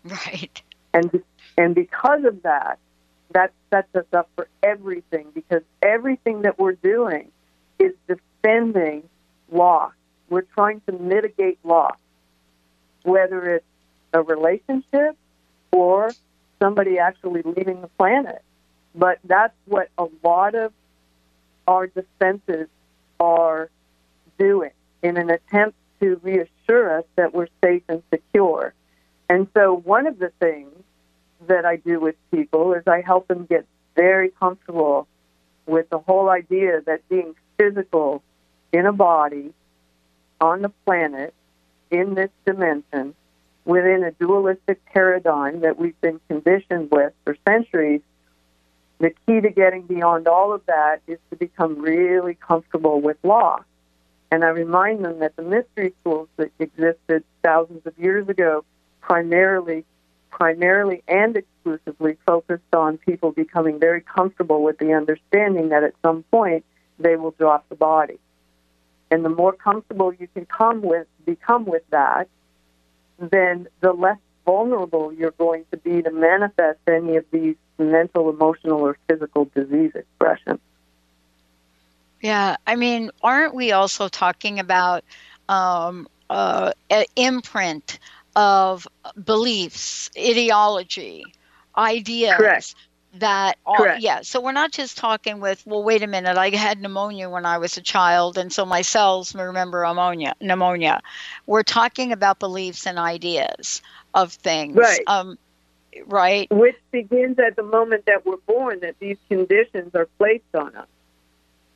[0.05, 0.61] Right.
[0.93, 1.21] And
[1.57, 2.79] and because of that,
[3.33, 7.33] that sets us up for everything because everything that we're doing
[7.79, 9.09] is defending
[9.51, 9.91] loss.
[10.29, 11.97] We're trying to mitigate loss
[13.03, 13.65] whether it's
[14.13, 15.17] a relationship
[15.71, 16.11] or
[16.61, 18.41] somebody actually leaving the planet.
[18.95, 20.71] But that's what a lot of
[21.67, 22.67] our defenses
[23.19, 23.69] are
[24.37, 28.73] doing in an attempt to reassure us that we're safe and secure.
[29.29, 30.71] And so, one of the things
[31.47, 35.07] that I do with people is I help them get very comfortable
[35.65, 38.21] with the whole idea that being physical
[38.71, 39.53] in a body
[40.41, 41.33] on the planet
[41.93, 43.15] in this dimension
[43.65, 48.01] within a dualistic paradigm that we've been conditioned with for centuries
[48.99, 53.61] the key to getting beyond all of that is to become really comfortable with law.
[54.31, 58.63] And I remind them that the mystery schools that existed thousands of years ago
[59.01, 59.83] primarily
[60.31, 66.23] primarily and exclusively focused on people becoming very comfortable with the understanding that at some
[66.31, 66.65] point
[66.97, 68.17] they will drop the body.
[69.13, 72.27] And the more comfortable you can come with become with that,
[73.19, 78.79] then the less vulnerable you're going to be to manifest any of these mental, emotional,
[78.81, 80.59] or physical disease expressions.
[82.21, 85.03] Yeah, I mean, aren't we also talking about
[85.47, 87.99] um, uh, an imprint
[88.35, 88.87] of
[89.23, 91.23] beliefs, ideology,
[91.77, 92.37] ideas?
[92.37, 92.75] Correct.
[93.17, 96.81] That are, yeah, so we're not just talking with, well, wait a minute, I had
[96.81, 100.33] pneumonia when I was a child, and so my cells remember pneumonia.
[100.41, 100.99] Pneumonia.
[101.45, 103.83] We're talking about beliefs and ideas
[104.15, 104.75] of things.
[104.75, 105.01] Right.
[105.05, 105.37] Um,
[106.07, 106.47] right.
[106.49, 110.87] Which begins at the moment that we're born, that these conditions are placed on us.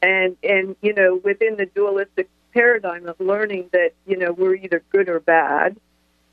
[0.02, 4.82] And, and you know, within the dualistic paradigm of learning that, you know, we're either
[4.90, 5.78] good or bad,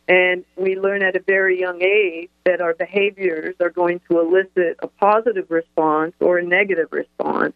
[0.09, 4.79] and we learn at a very young age that our behaviors are going to elicit
[4.81, 7.55] a positive response or a negative response.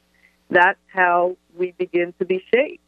[0.50, 2.82] That's how we begin to be shaped.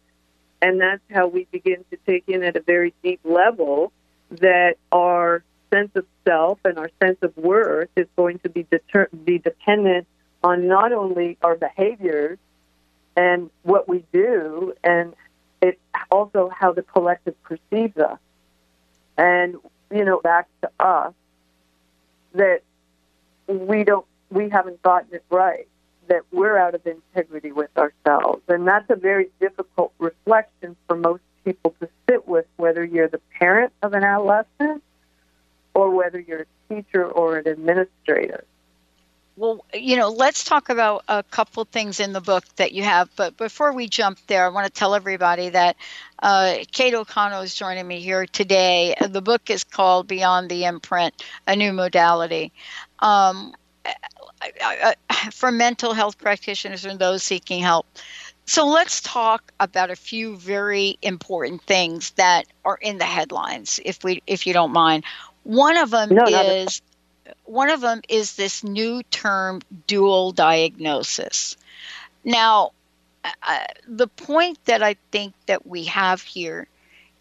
[0.63, 3.93] And that's how we begin to take in at a very deep level
[4.31, 5.43] that our
[5.73, 10.07] sense of self and our sense of worth is going to be, deter- be dependent
[10.43, 12.39] on not only our behaviors
[13.17, 15.15] and what we do, and
[15.61, 15.79] it
[16.11, 18.19] also how the collective perceives us
[19.17, 19.57] and
[19.91, 21.13] you know back to us
[22.35, 22.63] that
[23.47, 25.67] we don't we haven't gotten it right
[26.11, 28.43] that we're out of integrity with ourselves.
[28.49, 33.21] And that's a very difficult reflection for most people to sit with whether you're the
[33.39, 34.83] parent of an adolescent
[35.73, 38.45] or whether you're a teacher or an administrator
[39.41, 43.09] well, you know, let's talk about a couple things in the book that you have.
[43.17, 45.77] But before we jump there, I want to tell everybody that
[46.23, 48.95] uh, Kate O'Connell is joining me here today.
[49.01, 51.15] The book is called Beyond the Imprint
[51.47, 52.53] A New Modality.
[53.01, 53.55] Um,
[55.33, 57.87] for mental health practitioners and those seeking help.
[58.47, 64.03] So let's talk about a few very important things that are in the headlines, if
[64.05, 65.05] we, if you don't mind.
[65.45, 66.83] One of them No, is
[67.45, 71.57] one of them is this new term dual diagnosis.
[72.25, 72.73] Now,
[73.25, 76.67] uh, the point that I think that we have here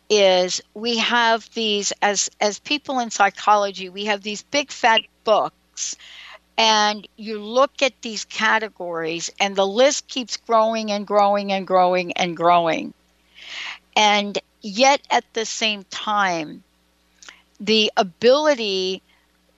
[0.10, 5.96] is we have these as as people in psychology, we have these big fat books
[6.58, 12.12] and you look at these categories and the list keeps growing and growing and growing
[12.14, 12.94] and growing.
[13.96, 16.64] And yet at the same time
[17.60, 19.02] the ability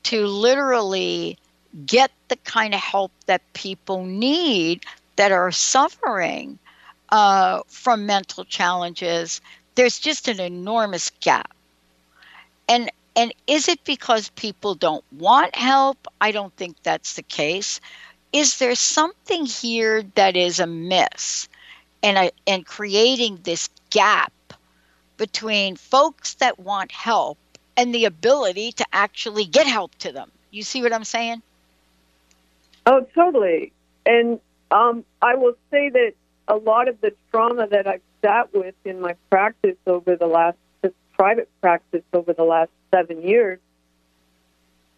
[0.03, 1.37] to literally
[1.85, 4.83] get the kind of help that people need
[5.15, 6.57] that are suffering
[7.09, 9.41] uh, from mental challenges,
[9.75, 11.53] there's just an enormous gap.
[12.67, 16.07] And and is it because people don't want help?
[16.21, 17.81] I don't think that's the case.
[18.31, 21.49] Is there something here that is amiss
[22.01, 24.31] and uh, and creating this gap
[25.17, 27.37] between folks that want help
[27.81, 30.29] and the ability to actually get help to them.
[30.51, 31.41] You see what I'm saying?
[32.85, 33.73] Oh, totally.
[34.05, 36.13] And um, I will say that
[36.47, 40.57] a lot of the trauma that I've sat with in my practice over the last
[41.13, 43.59] private practice over the last seven years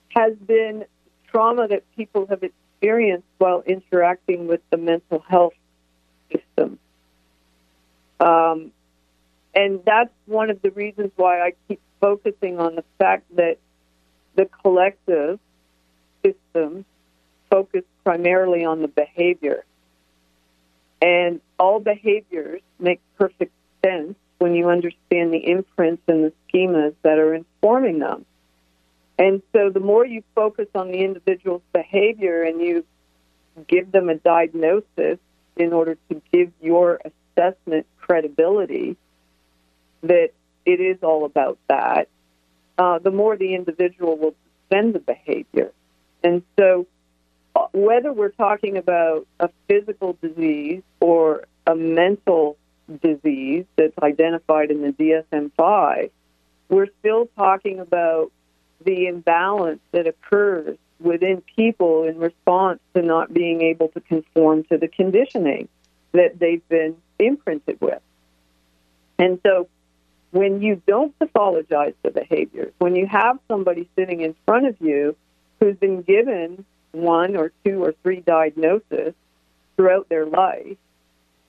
[0.09, 0.86] has been
[1.27, 5.53] trauma that people have experienced while interacting with the mental health
[6.31, 6.79] system.
[8.19, 8.71] Um,
[9.55, 13.57] and that's one of the reasons why I keep focusing on the fact that
[14.35, 15.39] the collective
[16.21, 16.83] systems
[17.49, 19.63] focus primarily on the behavior.
[21.01, 23.53] And all behaviors make perfect
[23.85, 28.25] sense when you understand the imprints and the schemas that are informing them.
[29.17, 32.83] And so the more you focus on the individual's behavior and you
[33.69, 35.19] give them a diagnosis
[35.55, 36.99] in order to give your
[37.37, 38.97] assessment credibility,
[40.01, 40.31] that
[40.66, 42.07] it is all about that,
[42.78, 45.72] uh, the more the individual will suspend the behavior.
[46.24, 46.88] And so,
[47.55, 52.57] uh, whether we're talking about a physical disease or a mental
[53.01, 56.09] disease that's identified in the DSM 5,
[56.70, 58.32] we're still talking about
[58.84, 64.78] the imbalance that occurs within people in response to not being able to conform to
[64.78, 65.68] the conditioning
[66.14, 68.01] that they've been imprinted with.
[69.20, 69.68] And so
[70.34, 75.15] when you don't pathologize the behaviors, when you have somebody sitting in front of you
[75.59, 79.13] who's been given one or two or three diagnoses
[79.77, 80.75] throughout their life,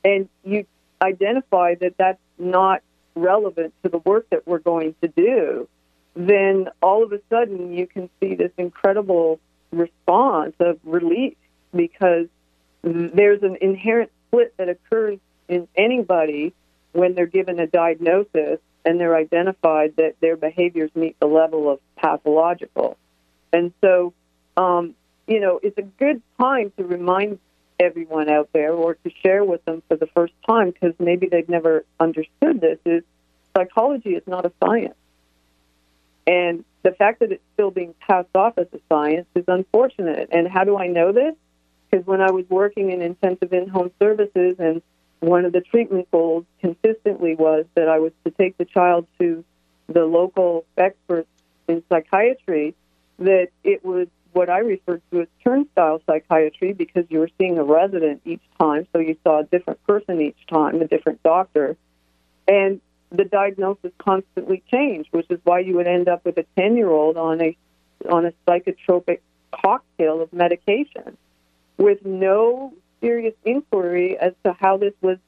[0.05, 0.66] and you
[1.01, 2.82] identify that that's not
[3.14, 5.66] relevant to the work that we're going to do,
[6.14, 9.41] then all of a sudden you can see this incredible
[9.72, 11.37] response of relief
[11.74, 12.26] because
[12.82, 15.18] there's an inherent split that occurs
[15.49, 16.53] in anybody
[16.93, 21.80] when they're given a diagnosis and they're identified that their behaviors meet the level of
[21.97, 22.97] pathological.
[23.53, 24.12] And so,
[24.57, 24.95] um,
[25.26, 27.39] you know, it's a good time to remind
[27.80, 31.49] everyone out there or to share with them for the first time because maybe they've
[31.49, 33.03] never understood this is
[33.57, 34.95] psychology is not a science.
[36.26, 40.28] And the fact that it's still being passed off as a science is unfortunate.
[40.32, 41.35] And how do I know this?
[41.91, 44.82] Because when I was working in intensive in home services, and
[45.25, 49.45] one of the treatment goals consistently was that I was to take the child to
[49.87, 51.29] the local experts
[51.68, 52.75] in psychiatry,
[53.18, 57.64] that it was what I referred to as turnstile psychiatry because you were seeing a
[57.64, 61.77] resident each time, so you saw a different person each time, a different doctor.
[62.49, 66.77] And the diagnosis constantly changed, which is why you would end up with a 10
[66.77, 67.57] year old on a,
[68.11, 69.20] on a psychotropic
[69.53, 71.16] cocktail of medication
[71.79, 72.72] with no
[73.05, 75.18] serious inquiry as to how this was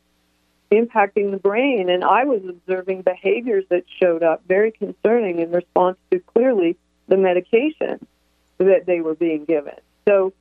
[0.72, 1.90] impacting the brain.
[1.90, 7.18] And I was observing behaviors that showed up very concerning in response to clearly the
[7.18, 8.04] medication
[8.58, 9.74] that they were being given.
[10.08, 10.32] So,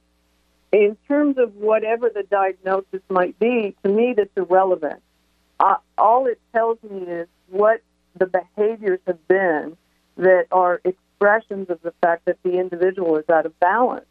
[0.72, 5.02] in terms of whatever the diagnosis might be, to me, that's irrelevant.
[5.60, 7.82] Uh, all it tells me is what
[8.18, 9.78] the behaviors have been
[10.18, 14.06] that are expressions of the fact that the individual is out of balance.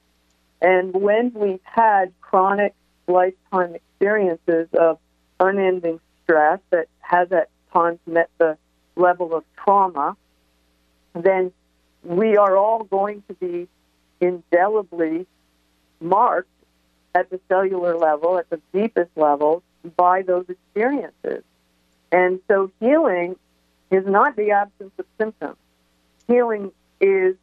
[0.61, 2.75] And when we've had chronic
[3.07, 4.99] lifetime experiences of
[5.41, 8.57] unending stress that has at times met the
[8.97, 10.17] level of trauma,
[11.15, 11.53] then
[12.03, 13.69] we are all going to be
[14.21, 15.27] indelibly
[16.01, 16.49] marked
[17.15, 19.63] at the cellular level, at the deepest level,
[19.97, 21.45] by those experiences.
[22.11, 23.37] And so healing
[23.91, 25.57] is not the absence of symptoms.
[26.27, 27.37] Healing is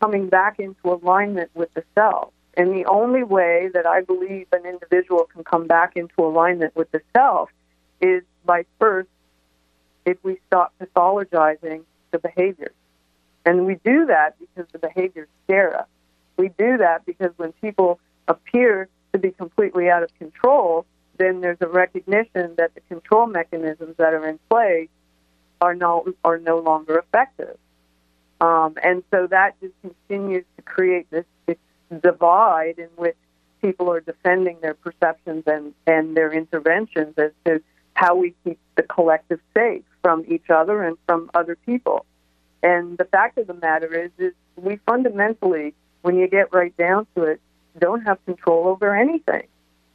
[0.00, 2.32] coming back into alignment with the self.
[2.60, 6.90] And the only way that I believe an individual can come back into alignment with
[6.90, 7.48] the self
[8.02, 9.08] is by first,
[10.04, 12.74] if we stop pathologizing the behaviors.
[13.46, 15.86] And we do that because the behaviors scare us.
[16.36, 17.98] We do that because when people
[18.28, 20.84] appear to be completely out of control,
[21.16, 24.90] then there's a recognition that the control mechanisms that are in play
[25.62, 27.56] are no are no longer effective.
[28.38, 31.56] Um, and so that just continues to create this, this
[31.98, 33.16] divide in which
[33.60, 37.62] people are defending their perceptions and, and their interventions as to
[37.94, 42.06] how we keep the collective safe from each other and from other people.
[42.62, 47.06] And the fact of the matter is, is we fundamentally, when you get right down
[47.14, 47.40] to it,
[47.78, 49.46] don't have control over anything.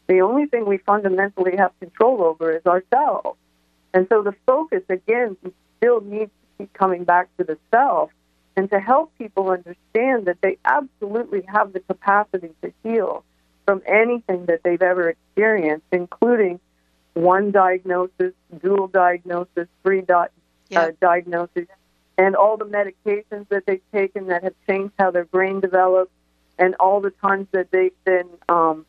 [0.08, 3.38] The only thing we fundamentally have control over is ourselves.
[3.94, 5.38] And so the focus, again,
[5.78, 8.12] still needs to keep coming back to the self
[8.56, 13.24] and to help people understand that they absolutely have the capacity to heal
[13.66, 16.60] from anything that they've ever experienced, including
[17.14, 20.28] one diagnosis, dual diagnosis, three di-
[20.76, 21.68] uh, diagnoses,
[22.18, 26.12] and all the medications that they've taken that have changed how their brain develops,
[26.58, 28.86] and all the times that they've been um,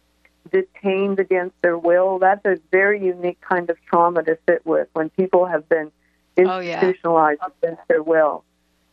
[0.53, 2.19] detained against their will.
[2.19, 5.91] That's a very unique kind of trauma to sit with when people have been
[6.37, 7.69] institutionalized oh, yeah.
[7.69, 8.45] against their will.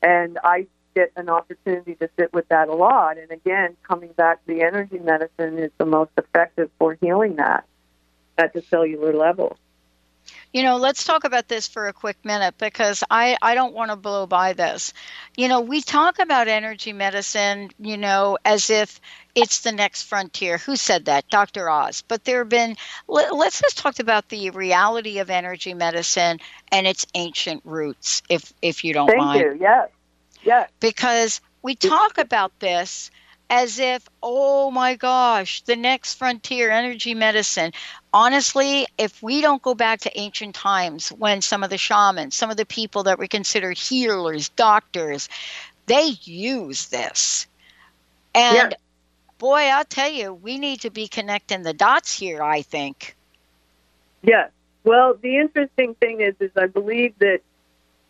[0.03, 3.17] And I get an opportunity to sit with that a lot.
[3.17, 7.65] And again, coming back to the energy medicine is the most effective for healing that
[8.37, 9.57] at the cellular level.
[10.51, 13.91] You know, let's talk about this for a quick minute because I, I don't want
[13.91, 14.93] to blow by this.
[15.35, 19.01] You know, we talk about energy medicine, you know, as if
[19.35, 20.59] it's the next frontier.
[20.59, 21.27] Who said that?
[21.29, 21.69] Dr.
[21.69, 22.03] Oz.
[22.07, 26.39] But there have been, let, us just talk about the reality of energy medicine
[26.71, 29.41] and its ancient roots, if, if you don't Thank mind.
[29.41, 29.89] Thank you, yes.
[30.43, 30.69] Yes.
[30.79, 33.09] Because we talk about this
[33.49, 37.71] as if, oh my gosh, the next frontier, energy medicine.
[38.11, 42.49] Honestly, if we don't go back to ancient times when some of the shamans, some
[42.49, 45.29] of the people that were considered healers, doctors,
[45.85, 47.47] they use this.
[48.33, 48.77] And yeah.
[49.37, 53.15] boy, I'll tell you, we need to be connecting the dots here, I think.
[54.23, 54.51] Yes.
[54.83, 57.41] Well, the interesting thing is, is I believe that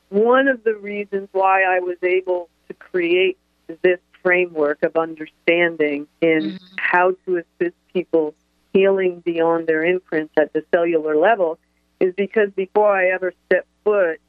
[0.09, 3.38] one of the reasons why I was able to create
[3.81, 6.65] this framework of understanding in mm-hmm.
[6.78, 8.34] how to assist people
[8.74, 11.59] healing beyond their imprints at the cellular level
[11.99, 14.19] is because before I ever stepped foot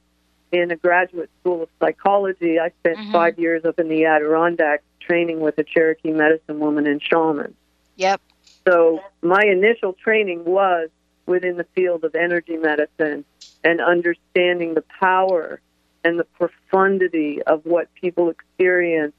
[0.51, 3.11] in a graduate school of psychology, I spent mm-hmm.
[3.11, 7.55] five years up in the Adirondacks training with a Cherokee medicine woman and shaman.
[7.97, 8.21] Yep.
[8.67, 10.89] So my initial training was
[11.25, 13.25] within the field of energy medicine
[13.63, 15.59] and understanding the power
[16.03, 19.13] and the profundity of what people experience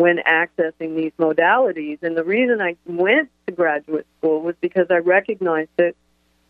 [0.00, 2.02] when accessing these modalities.
[2.02, 5.94] And the reason I went to graduate school was because I recognized that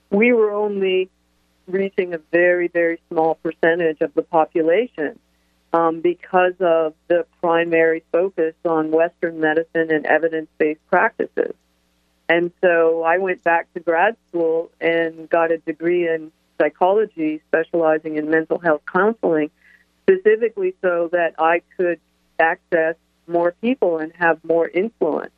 [0.09, 1.11] we were only
[1.67, 5.19] reaching a very, very small percentage of the population
[5.73, 11.55] um, because of the primary focus on Western medicine and evidence based practices.
[12.29, 18.17] And so I went back to grad school and got a degree in psychology, specializing
[18.17, 19.51] in mental health counseling,
[20.05, 21.99] specifically so that I could
[22.39, 22.95] access
[23.31, 25.33] more people and have more influence.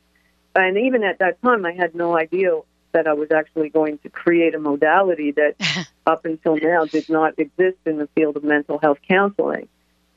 [0.55, 2.59] And even at that time, I had no idea
[2.91, 5.55] that I was actually going to create a modality that
[6.05, 9.67] up until now did not exist in the field of mental health counseling.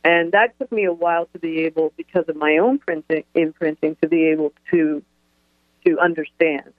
[0.05, 3.97] And that took me a while to be able, because of my own printing, imprinting,
[4.03, 5.03] to be able to
[5.85, 6.73] to understand.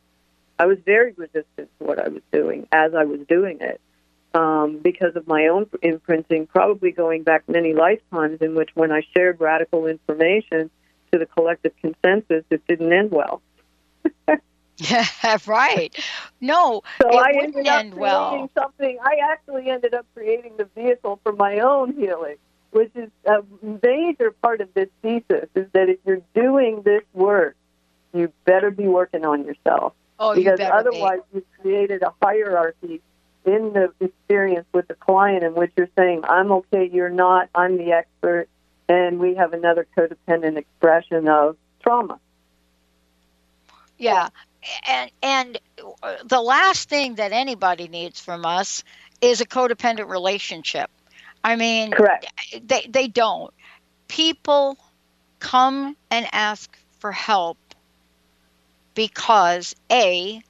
[0.60, 3.80] I was very resistant to what I was doing as I was doing it,
[4.34, 6.48] um, because of my own imprinting.
[6.48, 10.70] Probably going back many lifetimes, in which when I shared radical information
[11.12, 13.42] to the collective consensus, it didn't end well.
[14.78, 15.06] Yeah,
[15.48, 15.96] right.
[16.40, 18.50] No, so it I wouldn't ended up end creating well.
[18.58, 18.98] something.
[19.02, 22.36] I actually ended up creating the vehicle for my own healing,
[22.72, 23.44] which is a
[23.84, 25.50] major part of this thesis.
[25.56, 27.56] Is that if you're doing this work,
[28.14, 33.02] you better be working on yourself Oh, because better otherwise you've created a hierarchy
[33.46, 37.50] in the experience with the client in which you're saying, "I'm okay, you're not.
[37.56, 38.48] I'm the expert,"
[38.90, 42.20] and we have another codependent expression of trauma.
[43.98, 44.30] Yeah,
[44.88, 45.60] and and
[46.26, 48.84] the last thing that anybody needs from us
[49.22, 50.90] is a codependent relationship.
[51.44, 52.28] I mean, Correct.
[52.64, 53.54] they they don't.
[54.08, 54.78] People
[55.40, 57.58] come and ask for help
[58.94, 60.42] because a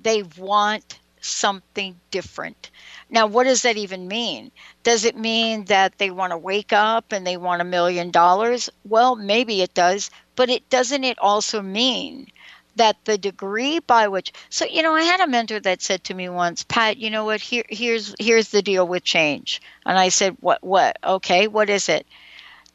[0.00, 2.70] they want something different.
[3.10, 4.50] Now, what does that even mean?
[4.82, 8.68] Does it mean that they want to wake up and they want a million dollars?
[8.84, 12.28] Well, maybe it does, but it doesn't it also mean
[12.76, 16.14] that the degree by which so you know i had a mentor that said to
[16.14, 20.08] me once pat you know what here here's here's the deal with change and i
[20.08, 22.06] said what what okay what is it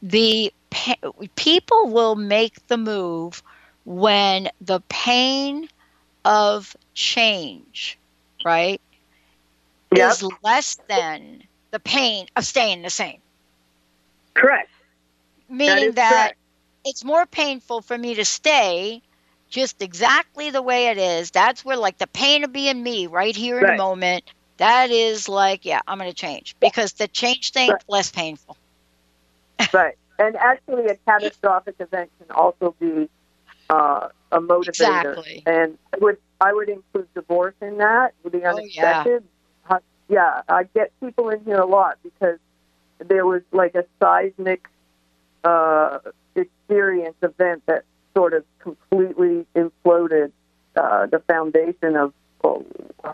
[0.03, 0.53] the
[1.35, 3.41] people will make the move
[3.85, 5.67] when the pain
[6.25, 7.97] of change
[8.47, 8.81] right
[9.93, 10.19] Yep.
[10.19, 11.41] is less than
[11.71, 13.21] the pain of staying the same
[14.35, 14.69] Correct.
[15.49, 16.37] meaning is that correct.
[16.85, 19.01] it's more painful for me to stay
[19.49, 21.31] just exactly the way it is.
[21.31, 23.67] That's where like the pain of being me right here in Right.
[23.67, 24.23] the moment.
[24.57, 27.81] That is like, yeah, I'm going to change because the change thing Right.
[27.87, 28.57] less painful.
[29.73, 29.95] Right.
[30.19, 33.09] And actually, a catastrophic event can also be
[33.69, 35.17] uh, a motivator.
[35.17, 35.45] Exactly.
[35.45, 38.49] And would I would include divorce in that, the Oh, yeah.
[38.53, 39.23] unexpected.
[40.09, 42.39] Yeah, I get people in here a lot because
[42.99, 44.69] there was like a seismic
[45.43, 45.99] uh,
[46.33, 47.83] experience event that
[48.15, 50.31] sort of completely imploded
[50.77, 52.13] uh, the foundation of
[52.43, 52.59] uh,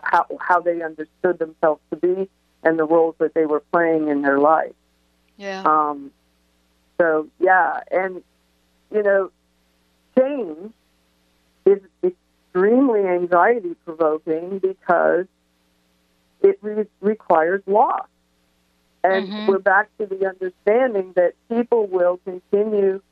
[0.04, 2.30] how how they understood themselves to be
[2.62, 4.72] and the roles that they were playing in their life.
[5.36, 5.62] Yeah.
[5.64, 6.12] Um,
[7.00, 8.22] so yeah, and
[8.92, 9.30] you know,
[10.16, 10.72] change
[11.66, 11.80] is
[12.54, 15.26] extremely anxiety provoking because
[16.40, 18.06] it re- requires loss.
[19.02, 19.46] And Mhm.
[19.46, 23.02] we're back to the understanding that people will continue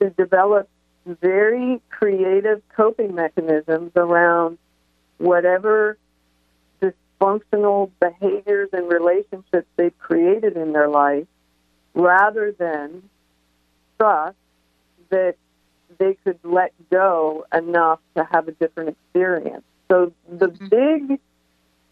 [0.00, 0.68] to develop
[1.06, 4.58] very creative coping mechanisms around
[5.18, 5.96] whatever
[6.80, 11.26] dysfunctional behaviors and relationships they've created in their life
[11.94, 13.08] rather than
[13.98, 14.36] trust
[15.08, 15.36] that
[15.98, 19.64] they could let go enough to have a different experience.
[19.90, 20.70] So the Mhm.
[20.70, 21.20] big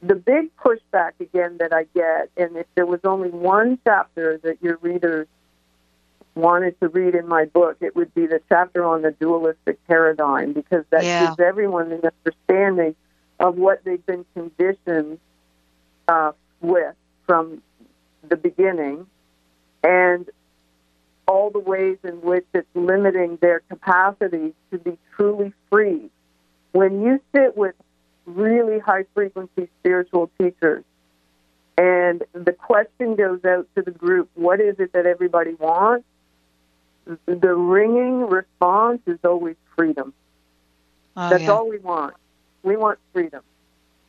[0.04, 4.60] the big pushback again that I get, and if there was only one chapter that
[4.60, 5.28] your readers
[6.34, 10.52] wanted to read in my book, it would be the chapter on the dualistic paradigm
[10.52, 11.26] because that Yeah.
[11.26, 12.96] gives everyone an understanding
[13.38, 15.20] of what they've been conditioned
[16.08, 16.94] uh, with
[17.26, 17.62] from
[18.28, 19.06] the beginning
[19.84, 20.28] and
[21.26, 26.10] all the ways in which it's limiting their capacity to be truly free.
[26.72, 27.74] When you sit with
[28.26, 30.84] really high frequency spiritual teachers
[31.76, 36.04] and the question goes out to the group, what is it that everybody wants?
[37.26, 40.14] The ringing response is always freedom.
[41.16, 41.50] Oh, That's yeah.
[41.50, 42.14] all we want.
[42.62, 43.42] We want freedom.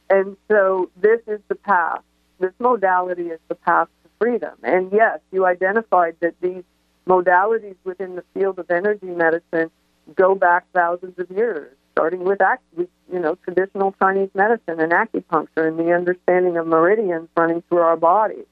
[0.09, 2.01] And so this is the path.
[2.39, 4.53] This modality is the path to freedom.
[4.63, 6.63] And yes, you identified that these
[7.07, 9.69] modalities within the field of energy medicine
[10.15, 12.39] go back thousands of years, starting with,
[12.77, 17.97] you know, traditional Chinese medicine and acupuncture and the understanding of meridians running through our
[17.97, 18.43] body.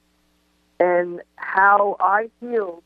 [0.80, 2.84] And how I healed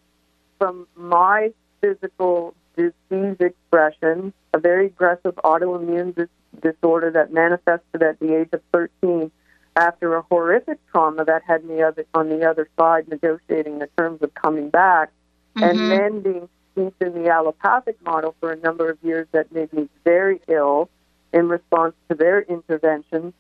[0.58, 6.28] from my physical disease expression, a very aggressive autoimmune dis-
[6.62, 9.32] disorder that manifested at the age of 13
[9.76, 14.34] after a horrific trauma that had me on the other side negotiating the terms of
[14.34, 15.12] coming back,
[15.58, 15.64] mm-hmm.
[15.64, 19.72] and then being steeped in the allopathic model for a number of years that made
[19.74, 20.90] me very ill
[21.34, 23.34] in response to their interventions.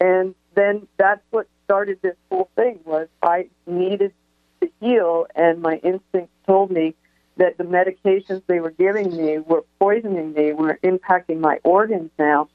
[0.00, 4.12] And then that's what started this whole thing was I needed
[4.60, 6.94] to heal, and my instinct told me
[7.36, 12.48] that the medications they were giving me were poisoning me, were impacting my organs now.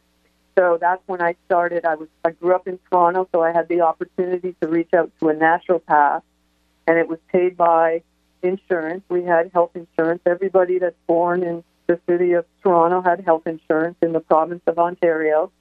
[0.57, 1.85] So that's when I started.
[1.85, 5.11] I was I grew up in Toronto, so I had the opportunity to reach out
[5.19, 6.21] to a naturopath,
[6.87, 8.03] and it was paid by
[8.45, 9.03] insurance.
[9.09, 10.21] We had health insurance.
[10.25, 14.79] Everybody that's born in the city of Toronto had health insurance in the province of
[14.79, 15.51] Ontario.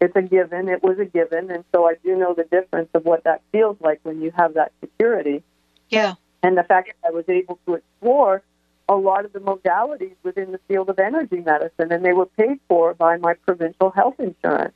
[0.00, 0.68] It's a given.
[0.68, 3.76] It was a given, and so I do know the difference of what that feels
[3.80, 5.42] like when you have that security.
[5.88, 6.14] Yeah.
[6.42, 8.42] And the fact that I was able to explore
[8.88, 12.58] a lot of the modalities within the field of energy medicine, and they were paid
[12.68, 14.74] for by my provincial health insurance.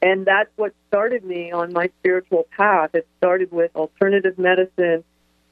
[0.00, 2.90] And that's what started me on my spiritual path.
[2.94, 5.02] It started with alternative medicine,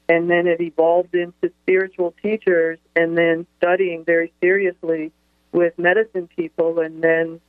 [0.09, 5.11] and then it evolved into spiritual teachers, and then studying very seriously
[5.51, 7.39] with medicine people, and then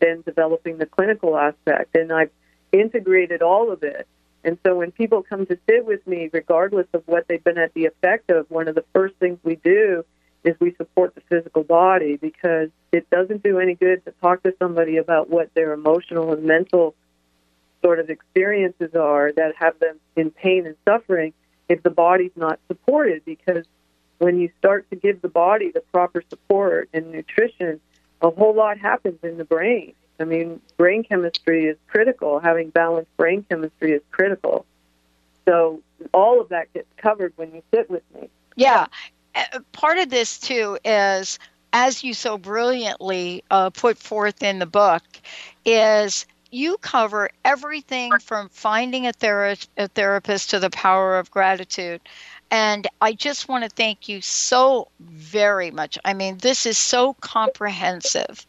[0.00, 1.96] then developing the clinical aspect.
[1.96, 2.30] And I've
[2.72, 4.06] integrated all of it
[4.44, 7.74] and so when people come to sit with me, regardless of what they've been at
[7.74, 10.04] the effect of, one of the first things we do
[10.44, 14.54] is we support the physical body because it doesn't do any good to talk to
[14.58, 16.94] somebody about what their emotional and mental
[17.82, 21.32] sort of experiences are that have them in pain and suffering
[21.68, 23.64] if the body's not supported because
[24.18, 27.80] when you start to give the body the proper support and nutrition,
[28.20, 29.92] a whole lot happens in the brain.
[30.20, 32.40] I mean, brain chemistry is critical.
[32.40, 34.66] Having balanced brain chemistry is critical.
[35.46, 35.80] So
[36.12, 38.28] all of that gets covered when you sit with me.
[38.56, 38.86] Yeah.
[39.34, 41.38] Uh, part of this, too, is
[41.72, 45.02] as you so brilliantly uh, put forth in the book,
[45.64, 52.00] is you cover everything from finding a, thera- a therapist to the power of gratitude.
[52.50, 55.98] And I just want to thank you so very much.
[56.04, 58.46] I mean, this is so comprehensive.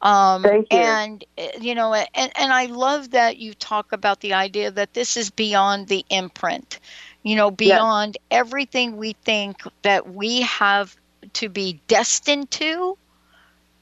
[0.00, 0.78] Um, Thank you.
[0.78, 4.94] And eh, you know, and and I love that you talk about the idea that
[4.94, 6.78] this is beyond the imprint.
[7.24, 8.38] You know, beyond yes.
[8.38, 10.96] everything we think that we have
[11.34, 12.96] to be destined to.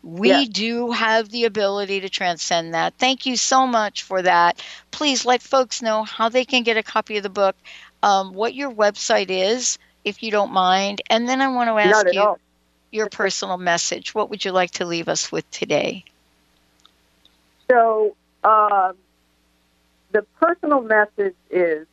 [0.03, 0.49] We yes.
[0.49, 2.94] do have the ability to transcend that.
[2.94, 4.62] Thank you so much for that.
[4.90, 7.57] Please let folks know how they can get a copy of the book,
[8.03, 11.03] um, what your website is, if you don't mind.
[11.11, 12.38] And then I want to ask you all
[12.97, 14.14] your personal message.
[14.14, 16.05] What would you like to leave us with today?
[17.70, 18.94] So, um,
[20.12, 21.86] the personal message is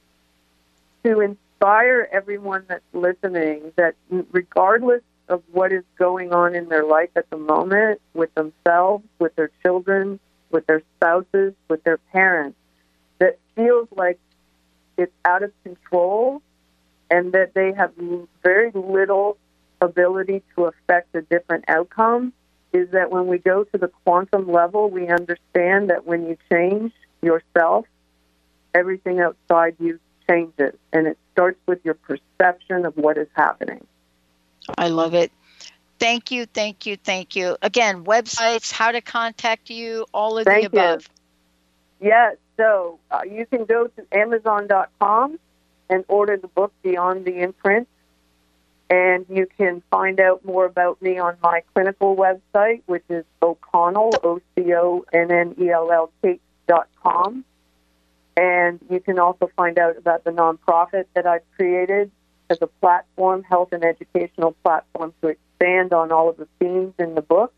[1.04, 3.96] to inspire everyone that's listening that
[4.32, 9.36] regardless of what is going on in their life at the moment with themselves, with
[9.36, 10.20] their children,
[10.52, 12.58] with their spouses, with their parents,
[13.20, 14.20] that feels like
[14.98, 16.42] it's out of control
[17.10, 17.92] and that they have
[18.44, 19.38] very little
[19.82, 22.34] ability to affect a different outcome
[22.72, 26.92] is that when we go to the quantum level, we understand that when you change
[27.22, 27.86] yourself,
[28.74, 30.74] everything outside you changes.
[30.92, 33.86] And it starts with your perception of what is happening.
[34.78, 35.32] I love it.
[36.00, 37.56] Thank you, thank you, thank you.
[37.62, 41.08] Again, websites, how to contact you, all of thank the above.
[42.02, 42.10] You.
[42.10, 45.40] Yes, so uh, you can go to Amazon.com
[45.90, 47.88] and order the book Beyond the Imprint.
[48.90, 54.12] And you can find out more about me on my clinical website, which is O'Connell,
[54.24, 56.12] O C O N N E L L
[56.68, 57.44] dot com.
[58.36, 62.12] And you can also find out about the nonprofit that I've created
[62.54, 67.16] as a platform, health and educational platform to expand on all of the themes in
[67.16, 67.54] the book,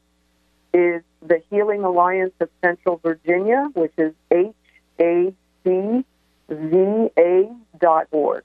[0.74, 4.54] is the Healing Alliance of Central Virginia, which is H
[5.00, 5.34] A
[5.64, 6.06] C
[6.50, 8.44] V A dot org.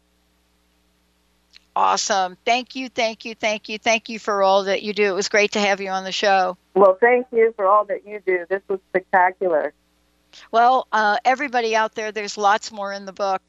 [1.76, 2.36] Awesome.
[2.44, 5.04] Thank you, thank you, thank you, thank you for all that you do.
[5.04, 6.56] It was great to have you on the show.
[6.74, 8.44] Well, thank you for all that you do.
[8.48, 9.72] This was spectacular.
[10.50, 13.42] Well, uh, everybody out there, there's lots more in the book.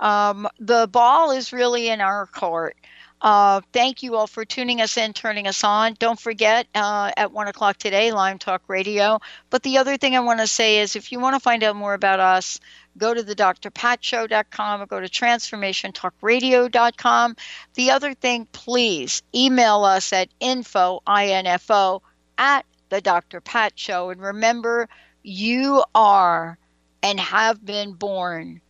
[0.00, 2.76] Um, the ball is really in our court.
[3.22, 5.94] Uh, thank you all for tuning us in, turning us on.
[5.98, 9.20] Don't forget uh, at 1 o'clock today, Lime Talk Radio.
[9.48, 11.76] But the other thing I want to say is if you want to find out
[11.76, 12.60] more about us,
[12.98, 17.36] go to the drpatshow.com or go to transformationtalkradio.com.
[17.74, 22.02] The other thing, please email us at info, I-N-F-O,
[22.36, 23.40] at the Dr.
[23.40, 24.10] Pat Show.
[24.10, 24.90] And remember,
[25.26, 26.56] you are
[27.02, 28.60] and have been born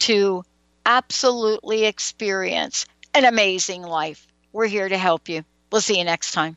[0.00, 0.42] to
[0.84, 4.26] absolutely experience an amazing life.
[4.52, 5.44] We're here to help you.
[5.70, 6.56] We'll see you next time.